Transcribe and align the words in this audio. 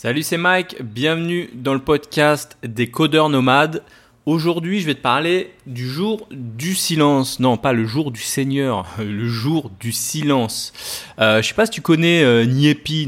Salut, 0.00 0.22
c'est 0.22 0.38
Mike. 0.38 0.80
Bienvenue 0.80 1.50
dans 1.54 1.74
le 1.74 1.80
podcast 1.80 2.56
des 2.62 2.88
codeurs 2.88 3.28
nomades. 3.28 3.82
Aujourd'hui, 4.26 4.78
je 4.78 4.86
vais 4.86 4.94
te 4.94 5.00
parler 5.00 5.50
du 5.66 5.88
jour 5.88 6.28
du 6.30 6.76
silence. 6.76 7.40
Non, 7.40 7.56
pas 7.56 7.72
le 7.72 7.84
jour 7.84 8.12
du 8.12 8.20
Seigneur, 8.20 8.86
le 9.00 9.26
jour 9.26 9.72
du 9.80 9.90
silence. 9.90 10.72
Euh, 11.18 11.42
je 11.42 11.48
sais 11.48 11.54
pas 11.54 11.66
si 11.66 11.72
tu 11.72 11.80
connais 11.80 12.22
euh, 12.22 12.46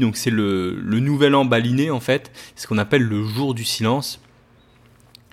donc 0.01 0.17
c'est 0.17 0.31
le, 0.31 0.81
nouvel 0.83 1.33
an 1.33 1.45
baliné 1.45 1.91
en 1.91 2.01
fait, 2.01 2.29
ce 2.57 2.67
qu'on 2.67 2.77
appelle 2.77 3.03
le 3.03 3.23
jour 3.23 3.53
du 3.53 3.63
silence. 3.63 4.19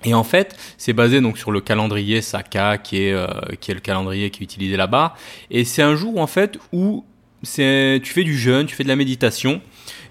Et 0.05 0.13
en 0.13 0.23
fait, 0.23 0.55
c'est 0.77 0.93
basé 0.93 1.19
donc 1.19 1.37
sur 1.37 1.51
le 1.51 1.59
calendrier 1.59 2.21
Saka, 2.21 2.77
qui 2.77 3.01
est, 3.01 3.11
euh, 3.11 3.27
qui 3.59 3.71
est 3.71 3.73
le 3.73 3.81
calendrier 3.81 4.29
qui 4.29 4.43
est 4.43 4.45
utilisé 4.45 4.77
là-bas. 4.77 5.13
Et 5.51 5.65
c'est 5.65 5.81
un 5.81 5.97
jour 5.97 6.21
en 6.21 6.27
fait 6.27 6.57
où 6.71 7.03
tu 7.43 8.01
fais 8.05 8.23
du 8.23 8.37
jeûne, 8.37 8.65
tu 8.65 8.75
fais 8.77 8.83
de 8.83 8.89
la 8.89 8.95
méditation. 8.95 9.61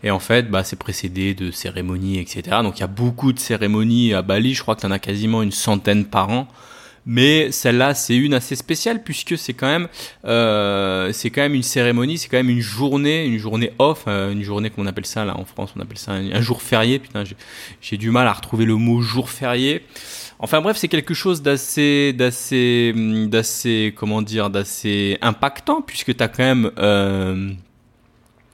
Et 0.03 0.11
en 0.11 0.19
fait, 0.19 0.51
bah, 0.51 0.65
c'est 0.65 0.79
précédé 0.79 1.35
de 1.35 1.51
cérémonies, 1.51 2.19
etc. 2.19 2.59
Donc 2.63 2.79
il 2.79 2.81
y 2.81 2.85
a 2.85 2.89
beaucoup 2.89 3.33
de 3.33 3.39
cérémonies 3.39 4.15
à 4.15 4.23
Bali. 4.23 4.55
Je 4.55 4.63
crois 4.63 4.77
que 4.77 4.81
tu 4.81 4.87
en 4.87 4.91
as 4.91 4.99
quasiment 4.99 5.43
une 5.43 5.53
centaine 5.53 6.05
par 6.05 6.31
an. 6.31 6.49
Mais 7.11 7.51
celle-là, 7.53 7.95
c'est 7.95 8.17
une 8.17 8.35
assez 8.35 8.55
spéciale 8.55 9.03
puisque 9.03 9.39
c'est 9.39 9.55
quand 9.55 9.67
même, 9.67 9.89
euh, 10.27 11.11
c'est 11.15 11.31
quand 11.31 11.41
même 11.41 11.55
une 11.55 11.63
cérémonie, 11.63 12.19
c'est 12.19 12.29
quand 12.29 12.37
même 12.37 12.51
une 12.51 12.61
journée, 12.61 13.25
une 13.25 13.39
journée 13.39 13.73
off, 13.79 14.05
euh, 14.09 14.31
une 14.31 14.43
journée 14.43 14.69
qu'on 14.69 14.87
appelle 14.87 15.07
ça 15.07 15.25
là 15.25 15.35
en 15.39 15.47
France, 15.47 15.73
on 15.75 15.81
appelle 15.81 15.97
ça 15.97 16.13
un, 16.13 16.41
jour 16.43 16.61
férié. 16.61 16.99
Putain, 16.99 17.25
j'ai 17.81 17.97
du 17.97 18.11
mal 18.11 18.27
à 18.27 18.33
retrouver 18.35 18.67
le 18.67 18.77
mot 18.77 19.01
jour 19.01 19.31
férié. 19.31 19.87
Enfin 20.39 20.61
bref, 20.61 20.77
c'est 20.77 20.89
quelque 20.89 21.15
chose 21.15 21.41
d'assez, 21.41 22.13
d'assez, 22.13 22.93
d'assez, 23.27 23.95
comment 23.97 24.21
dire, 24.21 24.51
d'assez 24.51 25.17
impactant 25.23 25.81
puisque 25.81 26.15
tu 26.15 26.23
as 26.23 26.29
quand 26.29 26.45
même 26.45 26.71
euh, 26.79 27.53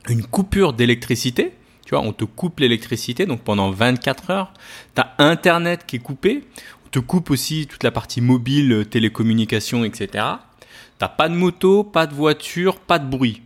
une 0.09 0.25
coupure 0.25 0.73
d'électricité. 0.73 1.53
Tu 1.85 1.91
vois, 1.91 2.01
on 2.01 2.13
te 2.13 2.25
coupe 2.25 2.61
l'électricité, 2.61 3.27
donc 3.27 3.43
pendant 3.43 3.71
24 3.71 4.31
heures. 4.31 4.53
Tu 4.95 5.03
as 5.03 5.15
Internet 5.19 5.85
qui 5.87 5.97
est 5.97 6.01
coupé. 6.01 6.45
On 6.87 6.89
te 6.89 6.99
coupe 6.99 7.31
aussi 7.31 7.67
toute 7.67 7.83
la 7.83 7.91
partie 7.91 8.21
mobile, 8.21 8.87
télécommunications, 8.91 9.85
etc. 9.85 10.25
T'as 10.99 11.09
pas 11.09 11.29
de 11.29 11.35
moto, 11.35 11.85
pas 11.85 12.07
de 12.07 12.15
voiture, 12.15 12.79
pas 12.79 12.99
de 12.99 13.07
bruit. 13.07 13.43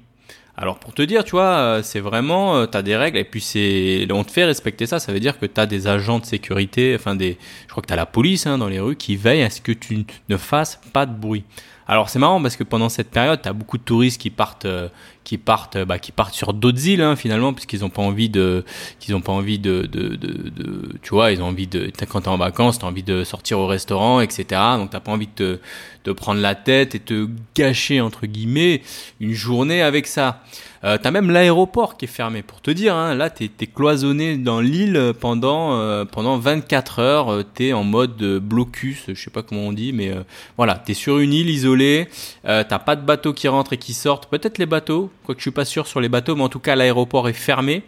Alors 0.61 0.81
pour 0.81 0.93
te 0.93 1.03
dire, 1.03 1.23
tu 1.23 1.33
vois, 1.33 1.59
euh, 1.59 1.83
c'est 1.85 2.01
vraiment, 2.01 2.57
euh, 2.57 2.67
tu 2.67 2.77
as 2.77 2.83
des 2.83 2.97
règles 2.97 3.17
et 3.17 3.23
puis 3.23 3.41
c'est, 3.41 4.09
on 4.11 4.25
te 4.25 4.33
fait 4.33 4.45
respecter 4.45 4.87
ça. 4.87 4.99
Ça 4.99 5.13
veut 5.13 5.21
dire 5.21 5.39
que 5.39 5.47
tu 5.47 5.61
as 5.61 5.67
des 5.67 5.87
agents 5.87 6.19
de 6.19 6.27
sécurité, 6.27 6.97
enfin 6.97 7.15
des, 7.15 7.39
je 7.67 7.71
crois 7.71 7.81
que 7.81 7.87
tu 7.87 7.93
as 7.93 7.97
la 7.97 8.07
police 8.07 8.45
hein, 8.45 8.59
dans 8.59 8.67
les 8.67 8.81
rues 8.81 8.97
qui 8.97 9.15
veillent 9.15 9.45
à 9.45 9.51
ce 9.51 9.61
que 9.61 9.71
tu 9.71 10.05
ne 10.29 10.37
fasses 10.37 10.81
pas 10.93 11.07
de 11.07 11.17
bruit. 11.17 11.45
Alors 11.87 12.11
c'est 12.11 12.19
marrant 12.19 12.43
parce 12.43 12.57
que 12.57 12.65
pendant 12.65 12.89
cette 12.89 13.11
période, 13.11 13.41
tu 13.41 13.49
as 13.49 13.53
beaucoup 13.53 13.79
de 13.79 13.85
touristes 13.85 14.21
qui 14.21 14.31
partent, 14.31 14.65
euh, 14.65 14.89
qui 15.29 15.37
partent, 15.37 15.77
bah, 15.77 15.99
qui 15.99 16.11
partent 16.11 16.33
sur 16.33 16.55
d'autres 16.55 16.87
îles 16.87 17.03
hein, 17.03 17.15
finalement, 17.15 17.53
puisqu'ils 17.53 17.81
n'ont 17.81 17.91
pas 17.91 18.01
envie 18.01 18.31
de, 18.31 18.65
qu'ils 18.99 19.15
ont 19.15 19.21
pas 19.21 19.33
envie 19.33 19.59
de, 19.59 19.83
de, 19.83 20.17
de, 20.17 20.49
de, 20.49 20.89
tu 21.03 21.11
vois, 21.11 21.33
ils 21.33 21.43
ont 21.43 21.49
envie 21.49 21.67
de, 21.67 21.93
quand 22.11 22.23
t'es 22.23 22.29
en 22.29 22.39
vacances, 22.39 22.79
t'as 22.79 22.87
envie 22.87 23.03
de 23.03 23.25
sortir 23.25 23.59
au 23.59 23.67
restaurant, 23.67 24.23
etc. 24.23 24.47
Donc 24.79 24.89
t'as 24.89 25.01
pas 25.01 25.13
envie 25.13 25.29
de, 25.37 25.61
te, 26.05 26.11
prendre 26.13 26.41
la 26.41 26.55
tête 26.55 26.95
et 26.95 27.01
te 27.01 27.29
gâcher 27.55 28.01
entre 28.01 28.25
guillemets 28.25 28.81
une 29.21 29.35
journée 29.35 29.83
avec 29.83 30.07
ça. 30.07 30.43
Euh, 30.85 30.97
t'as 30.97 31.11
même 31.11 31.31
l'aéroport 31.31 31.97
qui 31.97 32.05
est 32.05 32.09
fermé 32.09 32.43
pour 32.43 32.61
te 32.61 32.71
dire. 32.71 32.95
Hein, 32.95 33.15
là, 33.15 33.31
t'es 33.31 33.51
es 33.61 33.67
cloisonné 33.67 34.37
dans 34.37 34.61
l'île 34.61 35.13
pendant 35.21 35.75
euh, 35.75 36.05
pendant 36.05 36.39
24 36.39 37.01
heures. 37.01 37.29
Euh, 37.33 37.43
t'es 37.43 37.73
en 37.73 37.85
mode 37.85 38.17
blocus, 38.39 39.05
je 39.09 39.21
sais 39.21 39.31
pas 39.31 39.43
comment 39.43 39.63
on 39.63 39.73
dit, 39.73 39.93
mais 39.93 40.11
euh, 40.11 40.23
voilà, 40.57 40.77
t'es 40.77 40.95
sur 40.95 41.19
une 41.19 41.33
île 41.33 41.51
isolée. 41.51 42.09
Euh, 42.47 42.65
t'as 42.67 42.79
pas 42.79 42.97
de 42.97 43.05
bateaux 43.05 43.33
qui 43.33 43.49
rentrent 43.49 43.73
et 43.73 43.79
qui 43.79 43.93
sortent. 43.93 44.27
Peut-être 44.31 44.59
les 44.59 44.67
bateaux, 44.67 45.11
quoique 45.29 45.41
je 45.41 45.43
suis 45.43 45.51
pas 45.51 45.67
sûr 45.67 45.87
sur 45.87 46.01
les 46.01 46.09
bateaux, 46.09 46.35
mais 46.37 46.43
en 46.43 46.49
tout 46.49 46.59
cas 46.59 46.75
l'aéroport 46.75 47.29
est 47.29 47.35
fermé. 47.35 47.83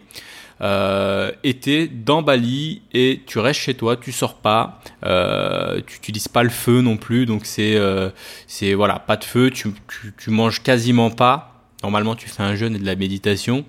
Euh, 0.61 1.31
et 1.43 1.55
t'es 1.55 1.87
dans 1.87 2.21
Bali 2.21 2.83
et 2.93 3.21
tu 3.25 3.39
restes 3.39 3.61
chez 3.61 3.73
toi, 3.73 3.97
tu 3.97 4.11
sors 4.11 4.35
pas, 4.35 4.79
euh, 5.03 5.81
tu 5.87 5.97
utilises 5.97 6.27
pas 6.27 6.43
le 6.43 6.51
feu 6.51 6.81
non 6.81 6.97
plus, 6.97 7.25
donc 7.25 7.47
c'est 7.47 7.79
c'est 8.45 8.75
voilà 8.75 8.99
pas 8.99 9.17
de 9.17 9.23
feu, 9.23 9.49
tu, 9.49 9.69
tu, 9.87 10.13
tu 10.15 10.29
manges 10.29 10.61
quasiment 10.61 11.09
pas. 11.09 11.47
Normalement, 11.81 12.15
tu 12.15 12.29
fais 12.29 12.43
un 12.43 12.53
jeûne 12.53 12.75
et 12.75 12.79
de 12.79 12.85
la 12.85 12.95
méditation. 12.95 13.65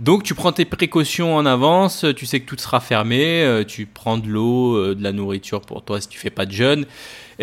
Donc 0.00 0.22
tu 0.22 0.34
prends 0.34 0.52
tes 0.52 0.64
précautions 0.64 1.36
en 1.36 1.44
avance, 1.44 2.06
tu 2.16 2.24
sais 2.24 2.40
que 2.40 2.46
tout 2.46 2.56
sera 2.56 2.80
fermé, 2.80 3.42
euh, 3.42 3.64
tu 3.64 3.84
prends 3.84 4.16
de 4.16 4.28
l'eau, 4.28 4.74
euh, 4.74 4.94
de 4.94 5.02
la 5.02 5.12
nourriture 5.12 5.60
pour 5.60 5.84
toi 5.84 6.00
si 6.00 6.08
tu 6.08 6.18
fais 6.18 6.30
pas 6.30 6.46
de 6.46 6.52
jeûne. 6.52 6.86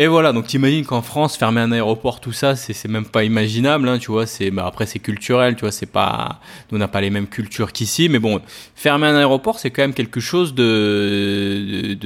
Et 0.00 0.06
voilà, 0.06 0.32
donc 0.32 0.46
t'imagines 0.46 0.86
qu'en 0.86 1.02
France, 1.02 1.36
fermer 1.36 1.60
un 1.60 1.72
aéroport, 1.72 2.20
tout 2.20 2.30
ça, 2.30 2.54
c'est 2.54 2.86
même 2.86 3.04
pas 3.04 3.24
imaginable, 3.24 3.88
hein, 3.88 3.98
tu 3.98 4.12
vois. 4.12 4.26
C'est, 4.26 4.52
bah, 4.52 4.64
après 4.64 4.86
c'est 4.86 5.00
culturel, 5.00 5.56
tu 5.56 5.62
vois. 5.62 5.72
C'est 5.72 5.86
pas, 5.86 6.38
nous 6.70 6.76
on 6.76 6.78
n'a 6.78 6.86
pas 6.86 7.00
les 7.00 7.10
mêmes 7.10 7.26
cultures 7.26 7.72
qu'ici, 7.72 8.08
mais 8.08 8.20
bon, 8.20 8.40
fermer 8.76 9.08
un 9.08 9.16
aéroport, 9.16 9.58
c'est 9.58 9.72
quand 9.72 9.82
même 9.82 9.94
quelque 9.94 10.20
chose 10.20 10.54
de, 10.54 11.98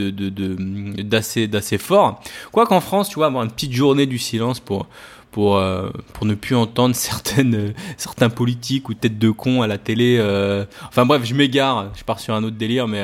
d'assez, 1.02 1.48
d'assez 1.48 1.76
fort. 1.76 2.22
Quoi 2.50 2.64
qu'en 2.66 2.80
France, 2.80 3.10
tu 3.10 3.16
vois, 3.16 3.26
avoir 3.26 3.44
une 3.44 3.50
petite 3.50 3.74
journée 3.74 4.06
du 4.06 4.18
silence 4.18 4.58
pour 4.58 4.88
pour, 5.30 5.56
euh, 5.56 5.88
pour 6.12 6.26
ne 6.26 6.34
plus 6.34 6.54
entendre 6.54 6.94
certaines, 6.96 7.54
euh, 7.54 7.72
certains 7.96 8.28
politiques 8.30 8.88
ou 8.90 8.94
têtes 8.94 9.18
de 9.18 9.30
cons 9.30 9.62
à 9.62 9.66
la 9.66 9.78
télé. 9.78 10.16
Euh. 10.18 10.64
Enfin 10.88 11.04
bref, 11.06 11.22
je 11.24 11.34
m'égare, 11.34 11.90
je 11.94 12.04
pars 12.04 12.20
sur 12.20 12.34
un 12.34 12.44
autre 12.44 12.56
délire, 12.56 12.86
mais, 12.86 13.02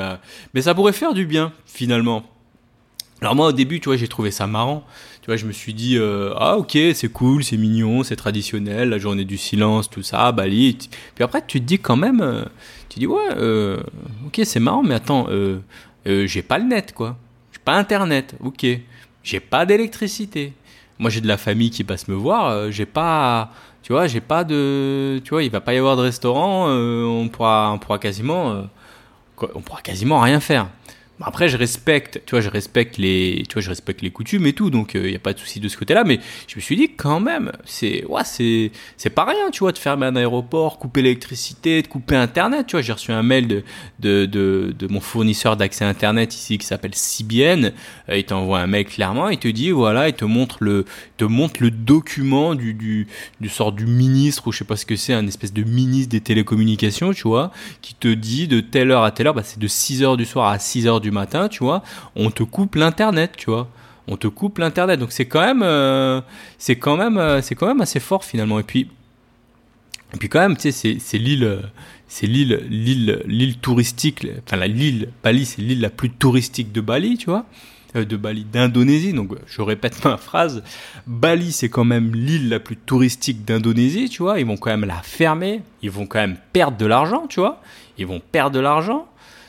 mais 0.55 0.63
ça 0.63 0.75
pourrait 0.75 0.93
faire 0.93 1.15
du 1.15 1.27
bien 1.27 1.53
finalement. 1.67 2.23
Alors 3.21 3.35
moi 3.35 3.49
au 3.49 3.53
début, 3.53 3.81
tu 3.81 3.89
vois, 3.89 3.97
j'ai 3.97 4.09
trouvé 4.09 4.31
ça 4.31 4.47
marrant. 4.47 4.85
Tu 5.23 5.27
vois, 5.27 5.37
je 5.37 5.47
me 5.47 5.53
suis 5.53 5.75
dit 5.75 5.99
ah 6.37 6.57
ok, 6.57 6.79
c'est 6.95 7.13
cool, 7.13 7.45
c'est 7.45 7.57
mignon, 7.57 8.03
c'est 8.03 8.17
traditionnel, 8.17 8.91
la 8.91 8.99
journée 8.99 9.25
du 9.25 9.37
silence, 9.37 9.91
tout 9.91 10.03
ça, 10.03 10.33
Bali. 10.33 10.79
Puis 11.15 11.25
après, 11.25 11.43
tu 11.47 11.61
te 11.61 11.65
dis 11.65 11.79
quand 11.79 11.97
même, 11.97 12.47
tu 12.89 13.01
dis 13.01 13.07
ouais, 13.07 13.77
ok, 14.27 14.41
c'est 14.45 14.61
marrant, 14.61 14.83
mais 14.83 14.95
attends, 14.95 15.27
j'ai 16.07 16.43
pas 16.43 16.59
le 16.59 16.65
net 16.65 16.95
quoi, 16.95 17.17
j'ai 17.53 17.61
pas 17.65 17.75
internet, 17.75 18.37
ok, 18.41 18.67
j'ai 19.23 19.41
pas 19.41 19.67
d'électricité 19.67 20.55
moi 20.99 21.11
j'ai 21.11 21.21
de 21.21 21.29
la 21.29 21.37
famille 21.37 21.71
qui 21.71 21.85
passe 21.85 22.09
me 22.09 22.15
voir, 22.15 22.49
euh, 22.49 22.71
j'ai 22.71 22.87
pas, 22.87 23.51
tu 23.83 23.93
vois, 23.93 24.07
j'ai 24.07 24.21
pas 24.21 24.45
de, 24.45 25.21
tu 25.25 25.31
vois, 25.31 25.43
il 25.43 25.51
va 25.51 25.61
pas 25.61 25.75
y 25.75 25.79
avoir 25.79 25.97
de 25.97 26.03
restaurant, 26.03 26.67
euh, 26.69 27.05
on 27.05 27.29
pourra, 27.29 27.71
on 27.73 27.79
pourra 27.79 27.99
quasiment, 27.99 28.51
euh, 28.51 28.63
on 29.55 29.61
pourra 29.61 29.81
quasiment 29.83 30.21
rien 30.21 30.41
faire. 30.41 30.69
Après, 31.21 31.49
je 31.49 31.57
respecte, 31.57 32.23
tu 32.27 32.31
vois, 32.33 32.41
je 32.41 32.49
respecte 32.49 32.97
les, 32.97 33.43
tu 33.49 33.55
vois, 33.55 33.63
je 33.63 33.69
respecte 33.69 34.03
les 34.03 34.11
coutumes 34.11 34.47
et 34.47 34.53
tout, 34.53 34.71
donc 34.71 34.93
il 34.95 35.01
euh, 35.01 35.11
n'y 35.11 35.17
a 35.17 35.19
pas 35.19 35.33
de 35.33 35.39
souci 35.39 35.59
de 35.59 35.69
ce 35.69 35.77
côté-là. 35.77 36.05
Mais 36.05 36.21
je 36.47 36.57
me 36.57 36.61
suis 36.61 36.77
dit 36.77 36.91
quand 36.97 37.19
même, 37.19 37.51
c'est, 37.65 38.05
ouais, 38.07 38.23
c'est, 38.25 38.71
c'est 38.97 39.11
pas 39.11 39.25
rien, 39.25 39.51
tu 39.51 39.61
vois, 39.61 39.73
de 39.73 39.79
fermer 39.79 40.07
un 40.07 40.15
aéroport, 40.15 40.79
couper 40.79 41.03
l'électricité, 41.03 41.83
de 41.83 41.89
couper 41.89 42.15
Internet. 42.15 42.69
Tu 42.69 42.77
vois, 42.77 42.83
j'ai 42.83 42.93
reçu 42.93 43.11
un 43.11 43.25
mail 43.25 43.49
de, 43.49 43.65
de, 43.99 44.27
de, 44.27 44.87
mon 44.89 45.01
fournisseur 45.01 45.57
d'accès 45.57 45.85
Internet 45.85 46.35
ici 46.35 46.57
qui 46.57 46.67
s'appelle 46.67 46.95
CBN. 46.95 47.73
Euh, 48.09 48.17
il 48.17 48.25
t'envoie 48.25 48.61
un 48.61 48.69
mail 48.69 48.85
clairement, 48.85 49.29
il 49.29 49.39
te 49.39 49.49
dit, 49.49 49.71
voilà, 49.71 50.09
il 50.09 50.15
te 50.15 50.25
montre 50.25 50.59
le, 50.61 50.85
te 51.17 51.25
montre 51.25 51.63
le 51.63 51.73
document 51.73 52.55
du, 52.55 52.75
du, 52.75 53.09
du 53.41 53.49
sort 53.49 53.73
du 53.73 53.87
ministre 53.87 54.47
ou 54.47 54.53
je 54.53 54.59
sais 54.59 54.65
pas 54.65 54.77
ce 54.77 54.87
que 54.87 54.97
c'est, 54.97 55.15
un 55.15 55.27
espèce 55.27 55.53
de 55.53 55.65
ministre 55.65 56.11
des 56.11 56.21
télécommunications, 56.21 57.13
tu 57.13 57.23
vois, 57.23 57.51
qui 57.83 57.95
te 57.95 58.09
dit 58.09 58.47
de 58.47 58.61
telle 58.61 58.93
heure 58.93 59.03
à 59.03 59.11
telle 59.11 59.27
heure, 59.27 59.35
bah, 59.35 59.43
c'est 59.45 59.59
de 59.59 59.67
6 59.67 60.03
heures 60.05 60.17
du 60.17 60.25
soir 60.25 60.51
à 60.51 60.59
6 60.59 60.87
heures 60.87 61.01
du 61.01 61.08
matin, 61.11 61.49
tu 61.49 61.65
vois, 61.65 61.83
on 62.17 62.31
te 62.31 62.43
coupe 62.43 62.75
l'internet, 62.75 63.33
tu 63.37 63.51
vois. 63.51 63.69
On 64.07 64.17
te 64.17 64.27
coupe 64.27 64.59
l'internet. 64.59 64.99
Donc 64.99 65.13
c'est 65.13 65.27
quand 65.27 65.41
même 65.41 65.63
euh, 65.63 66.21
c'est 66.57 66.77
quand 66.77 66.97
même 66.97 67.19
euh, 67.19 67.43
c'est 67.43 67.55
quand 67.55 67.67
même 67.67 67.81
assez 67.81 68.01
fort 68.01 68.25
finalement 68.25 68.59
et 68.59 68.63
puis 68.63 68.89
et 70.15 70.17
puis 70.17 70.29
quand 70.29 70.41
même, 70.41 70.57
tu 70.57 70.73
sais, 70.73 70.99
c'est 70.99 71.19
l'île, 71.19 71.61
c'est 72.07 72.27
l'île, 72.27 72.63
l'île, 72.71 73.23
l'île 73.27 73.59
touristique, 73.59 74.27
enfin 74.47 74.57
la 74.57 74.67
l'île 74.67 75.11
Bali, 75.23 75.45
c'est 75.45 75.61
l'île 75.61 75.81
la 75.81 75.91
plus 75.91 76.11
touristique 76.11 76.73
de 76.73 76.81
Bali, 76.81 77.19
tu 77.19 77.27
vois, 77.27 77.45
euh, 77.95 78.07
de 78.07 78.17
Bali, 78.17 78.45
d'Indonésie. 78.51 79.13
Donc 79.13 79.33
je 79.47 79.61
répète 79.61 80.03
ma 80.05 80.17
phrase, 80.17 80.63
Bali, 81.07 81.53
c'est 81.53 81.69
quand 81.69 81.85
même 81.85 82.15
l'île 82.15 82.49
la 82.49 82.59
plus 82.59 82.77
touristique 82.77 83.45
d'Indonésie, 83.45 84.09
tu 84.09 84.23
vois. 84.23 84.41
Ils 84.41 84.47
vont 84.47 84.57
quand 84.57 84.71
même 84.71 84.87
la 84.87 85.03
fermer, 85.03 85.61
ils 85.83 85.91
vont 85.91 86.07
quand 86.07 86.21
même 86.21 86.39
perdre 86.55 86.79
de 86.79 86.87
l'argent, 86.87 87.27
tu 87.29 87.41
vois. 87.41 87.61
Ils 87.99 88.07
vont 88.07 88.21
perdre 88.21 88.57
de 88.57 88.61
l'argent. 88.61 89.08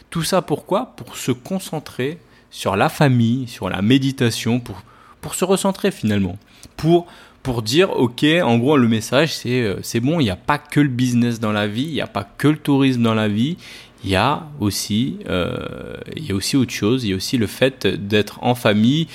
Tout 0.09 0.24
ça 0.24 0.42
pourquoi? 0.42 0.94
Pour 0.96 1.16
se 1.17 1.32
concentrer 1.32 2.17
sur 2.50 2.76
la 2.76 2.90
famille, 2.90 3.47
sur 3.47 3.70
la 3.70 3.82
méditation, 3.82 4.59
pour, 4.59 4.82
pour 5.22 5.35
se 5.35 5.46
recentrer 5.46 5.91
finalement. 5.91 6.38
Pour, 6.78 7.08
pour 7.44 7.61
dire, 7.61 7.91
ok, 7.91 8.26
en 8.44 8.58
gros, 8.58 8.78
le 8.78 8.88
message, 8.88 9.34
c'est 9.34 9.61
euh, 9.61 10.00
bon, 10.02 10.20
il 10.20 10.23
n'y 10.23 10.29
a 10.29 10.35
pas 10.35 10.58
que 10.58 10.79
le 10.79 10.90
business 10.90 11.40
dans 11.40 11.52
la 11.52 11.67
vie, 11.67 11.84
il 11.84 11.94
n'y 11.94 12.02
a 12.02 12.08
pas 12.08 12.28
que 12.38 12.47
le 12.47 12.58
tourisme 12.58 13.03
dans 13.03 13.14
la 13.14 13.28
vie, 13.28 13.58
il 14.03 14.09
y 14.09 14.16
a 14.16 14.47
aussi 14.61 15.20
euh, 15.28 15.97
il 16.16 16.26
y 16.26 16.32
a 16.32 16.35
aussi 16.35 16.55
autre 16.55 16.72
chose 16.72 17.03
il 17.03 17.09
y 17.09 17.14
a 17.14 17.17
aussi 17.17 17.38
le 17.38 17.47
fait 17.47 17.85
d'être 17.85 18.41
en 18.41 18.55
famille 18.55 19.08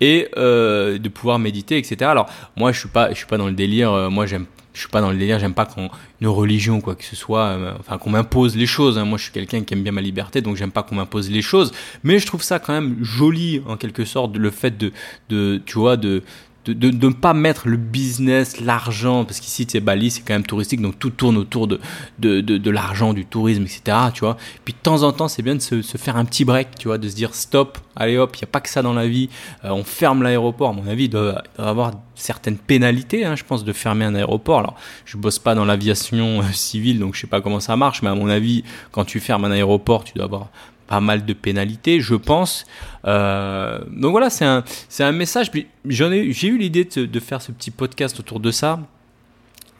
et 0.00 0.30
euh, 0.36 0.98
de 0.98 1.08
pouvoir 1.08 1.38
méditer 1.38 1.78
etc 1.78 2.10
alors 2.10 2.26
moi 2.56 2.72
je 2.72 2.80
suis 2.80 2.88
suis 3.14 3.26
pas 3.26 3.38
dans 3.38 3.46
le 3.46 3.52
délire 3.52 4.10
moi 4.10 4.26
j'aime 4.26 4.46
je 4.72 4.80
suis 4.80 4.88
pas 4.88 5.00
dans 5.00 5.10
le 5.10 5.18
délire, 5.18 5.38
j'aime 5.38 5.54
pas 5.54 5.66
qu'on 5.66 5.90
une 6.20 6.28
religion 6.28 6.80
quoi 6.80 6.94
que 6.94 7.04
ce 7.04 7.16
soit, 7.16 7.46
euh, 7.46 7.74
enfin 7.80 7.98
qu'on 7.98 8.10
m'impose 8.10 8.56
les 8.56 8.66
choses. 8.66 8.98
Hein. 8.98 9.04
Moi, 9.04 9.18
je 9.18 9.24
suis 9.24 9.32
quelqu'un 9.32 9.62
qui 9.62 9.74
aime 9.74 9.82
bien 9.82 9.92
ma 9.92 10.00
liberté, 10.00 10.40
donc 10.40 10.56
j'aime 10.56 10.70
pas 10.70 10.82
qu'on 10.82 10.94
m'impose 10.94 11.30
les 11.30 11.42
choses. 11.42 11.72
Mais 12.04 12.18
je 12.18 12.26
trouve 12.26 12.42
ça 12.42 12.58
quand 12.58 12.72
même 12.72 12.96
joli 13.02 13.62
en 13.66 13.76
quelque 13.76 14.04
sorte 14.04 14.36
le 14.36 14.50
fait 14.50 14.76
de, 14.78 14.92
de 15.28 15.60
tu 15.64 15.78
vois, 15.78 15.96
de 15.96 16.22
de, 16.64 16.90
ne 16.90 17.12
pas 17.12 17.34
mettre 17.34 17.66
le 17.66 17.76
business, 17.76 18.60
l'argent, 18.60 19.24
parce 19.24 19.40
qu'ici, 19.40 19.66
tu 19.66 19.72
sais, 19.72 19.80
Bali, 19.80 20.10
c'est 20.10 20.20
quand 20.22 20.34
même 20.34 20.46
touristique, 20.46 20.80
donc 20.80 20.98
tout 20.98 21.10
tourne 21.10 21.36
autour 21.36 21.66
de, 21.66 21.80
de, 22.20 22.40
de, 22.40 22.70
l'argent, 22.70 23.12
du 23.12 23.24
tourisme, 23.24 23.62
etc., 23.62 23.96
tu 24.14 24.20
vois. 24.20 24.36
Puis 24.64 24.72
de 24.72 24.78
temps 24.78 25.02
en 25.02 25.12
temps, 25.12 25.26
c'est 25.26 25.42
bien 25.42 25.56
de 25.56 25.60
se, 25.60 25.82
se, 25.82 25.98
faire 25.98 26.16
un 26.16 26.24
petit 26.24 26.44
break, 26.44 26.78
tu 26.78 26.88
vois, 26.88 26.98
de 26.98 27.08
se 27.08 27.16
dire 27.16 27.34
stop, 27.34 27.78
allez 27.96 28.16
hop, 28.16 28.36
il 28.36 28.40
n'y 28.40 28.44
a 28.44 28.52
pas 28.52 28.60
que 28.60 28.68
ça 28.68 28.82
dans 28.82 28.94
la 28.94 29.08
vie, 29.08 29.28
euh, 29.64 29.70
on 29.70 29.82
ferme 29.82 30.22
l'aéroport, 30.22 30.70
à 30.70 30.72
mon 30.72 30.86
avis, 30.86 31.04
il 31.04 31.10
doit, 31.10 31.42
avoir 31.58 31.92
certaines 32.14 32.58
pénalités, 32.58 33.24
hein, 33.24 33.34
je 33.34 33.42
pense, 33.42 33.64
de 33.64 33.72
fermer 33.72 34.04
un 34.04 34.14
aéroport. 34.14 34.60
Alors, 34.60 34.76
je 35.04 35.16
bosse 35.16 35.40
pas 35.40 35.56
dans 35.56 35.64
l'aviation 35.64 36.40
euh, 36.40 36.52
civile, 36.52 37.00
donc 37.00 37.16
je 37.16 37.22
sais 37.22 37.26
pas 37.26 37.40
comment 37.40 37.60
ça 37.60 37.76
marche, 37.76 38.02
mais 38.02 38.08
à 38.10 38.14
mon 38.14 38.28
avis, 38.28 38.62
quand 38.92 39.04
tu 39.04 39.18
fermes 39.18 39.44
un 39.44 39.50
aéroport, 39.50 40.04
tu 40.04 40.12
dois 40.14 40.26
avoir 40.26 40.48
pas 40.86 41.00
mal 41.00 41.24
de 41.24 41.32
pénalités, 41.32 42.00
je 42.00 42.14
pense. 42.14 42.66
Euh, 43.06 43.80
donc 43.90 44.12
voilà, 44.12 44.30
c'est 44.30 44.44
un, 44.44 44.64
c'est 44.88 45.04
un 45.04 45.12
message. 45.12 45.50
J'ai 45.84 46.48
eu 46.48 46.58
l'idée 46.58 46.84
de, 46.84 47.20
faire 47.20 47.42
ce 47.42 47.52
petit 47.52 47.70
podcast 47.70 48.18
autour 48.20 48.40
de 48.40 48.50
ça 48.50 48.80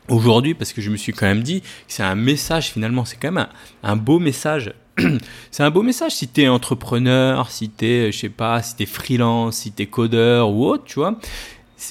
aujourd'hui 0.08 0.54
parce 0.54 0.72
que 0.72 0.80
je 0.80 0.90
me 0.90 0.96
suis 0.96 1.12
quand 1.12 1.26
même 1.26 1.42
dit 1.42 1.60
que 1.60 1.66
c'est 1.88 2.02
un 2.02 2.14
message 2.14 2.70
finalement, 2.70 3.04
c'est 3.04 3.16
quand 3.16 3.32
même 3.32 3.46
un, 3.82 3.96
beau 3.96 4.18
message. 4.18 4.72
c'est 5.50 5.62
un 5.62 5.70
beau 5.70 5.82
message 5.82 6.12
si 6.12 6.28
tu 6.28 6.42
es 6.42 6.48
entrepreneur, 6.48 7.50
si 7.50 7.70
tu 7.70 7.86
es, 7.86 8.12
je 8.12 8.18
sais 8.18 8.28
pas, 8.28 8.62
si 8.62 8.76
tu 8.76 8.82
es 8.82 8.86
freelance, 8.86 9.56
si 9.56 9.72
tu 9.72 9.82
es 9.82 9.86
codeur 9.86 10.50
ou 10.50 10.66
autre, 10.66 10.84
tu 10.84 10.94
vois. 10.96 11.18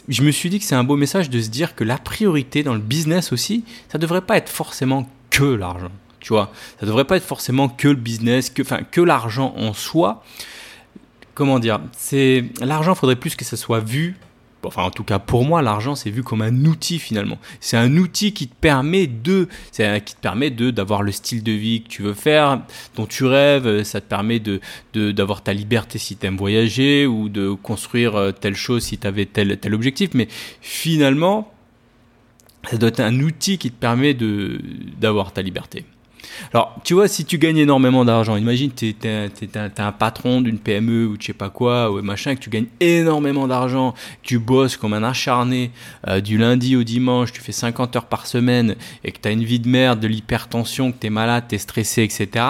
Je 0.08 0.24
me 0.24 0.32
suis 0.32 0.50
dit 0.50 0.60
que 0.60 0.66
c'est 0.66 0.76
un 0.76 0.86
beau 0.86 0.96
message 0.96 1.30
de 1.30 1.42
se 1.42 1.50
dire 1.50 1.76
que 1.76 1.84
la 1.84 1.98
priorité 1.98 2.64
dans 2.64 2.74
le 2.74 2.80
business 2.80 3.34
aussi, 3.34 3.66
ça 3.90 3.98
devrait 3.98 4.22
pas 4.22 4.38
être 4.38 4.50
forcément 4.50 5.10
que 5.30 5.44
l'argent. 5.44 5.92
Tu 6.22 6.30
vois, 6.30 6.52
ça 6.80 6.86
devrait 6.86 7.06
pas 7.06 7.18
être 7.18 7.26
forcément 7.26 7.68
que 7.68 7.90
le 7.90 7.96
business, 7.96 8.50
que, 8.50 8.62
enfin, 8.62 8.80
que 8.90 9.02
l'argent 9.02 9.54
en 9.58 9.74
soi. 9.74 10.24
Comment 11.34 11.60
dire? 11.60 11.82
C'est 11.98 12.46
l'argent. 12.62 12.96
Faudrait 12.96 13.16
plus 13.16 13.36
que 13.36 13.44
ça 13.44 13.58
soit 13.58 13.80
vu. 13.80 14.16
Enfin, 14.64 14.84
en 14.84 14.92
tout 14.92 15.04
cas, 15.04 15.20
pour 15.20 15.44
moi, 15.44 15.62
l'argent, 15.62 15.96
c'est 15.96 16.12
vu 16.12 16.24
comme 16.24 16.42
un 16.42 16.66
outil 16.66 17.00
finalement. 17.00 17.40
C'est 17.60 17.78
un 17.78 17.98
outil 17.98 18.34
qui 18.34 18.48
te 18.48 18.54
permet 18.54 19.08
de, 19.08 19.48
qui 19.74 20.16
te 20.16 20.22
permet 20.22 20.52
de 20.52 20.72
d'avoir 20.72 21.02
le 21.02 21.12
style 21.12 21.44
de 21.44 21.52
vie 21.52 21.82
que 21.82 21.88
tu 21.88 22.04
veux 22.04 22.14
faire, 22.14 22.62
dont 22.96 23.06
tu 23.06 23.26
rêves. 23.26 23.84
Ça 23.84 24.02
te 24.02 24.06
permet 24.08 24.40
de 24.40 24.62
d'avoir 24.94 25.42
ta 25.42 25.54
liberté 25.54 25.98
si 25.98 26.16
tu 26.16 26.28
aimes 26.28 26.38
voyager 26.38 27.08
ou 27.08 27.30
de 27.30 27.52
construire 27.52 28.16
euh, 28.16 28.32
telle 28.32 28.56
chose 28.56 28.84
si 28.84 28.98
tu 28.98 29.08
avais 29.08 29.26
tel 29.26 29.58
tel 29.58 29.74
objectif. 29.74 30.12
Mais 30.14 30.28
finalement, 30.62 31.52
ça 32.70 32.78
doit 32.78 32.90
être 32.90 33.00
un 33.00 33.20
outil 33.20 33.58
qui 33.58 33.72
te 33.72 33.80
permet 33.80 34.14
de 34.14 34.62
d'avoir 35.00 35.34
ta 35.34 35.42
liberté. 35.42 35.86
Alors, 36.54 36.76
tu 36.84 36.94
vois, 36.94 37.08
si 37.08 37.26
tu 37.26 37.38
gagnes 37.38 37.58
énormément 37.58 38.06
d'argent, 38.06 38.36
imagine, 38.36 38.72
tu 38.72 38.96
un 39.04 39.92
patron 39.92 40.42
d'une 40.42 40.60
PME 40.60 41.08
ou 41.08 41.18
je 41.20 41.28
sais 41.28 41.34
pas 41.34 41.50
quoi, 41.50 41.92
ou 41.92 42.02
machin, 42.02 42.36
que 42.36 42.40
tu 42.40 42.50
gagnes 42.50 42.68
énormément 42.80 43.48
d'argent, 43.48 43.94
tu 44.22 44.40
bosses 44.40 44.78
comme 44.78 44.94
un 44.94 45.04
acharné 45.04 45.72
euh, 46.08 46.22
du 46.22 46.38
lundi 46.38 46.76
au 46.76 46.84
dimanche, 46.84 47.32
tu 47.32 47.42
fais 47.42 47.52
50 47.52 47.96
heures 47.96 48.06
par 48.06 48.28
semaine 48.28 48.76
et 49.04 49.12
que 49.12 49.20
tu 49.20 49.28
as 49.28 49.32
une 49.32 49.44
vie 49.44 49.60
de 49.60 49.68
merde, 49.68 50.00
de 50.00 50.08
l'hypertension, 50.08 50.92
que 50.92 50.98
tu 51.00 51.08
es 51.08 51.10
malade, 51.10 51.46
tu 51.50 51.56
es 51.56 51.58
stressé, 51.58 52.04
etc 52.04 52.46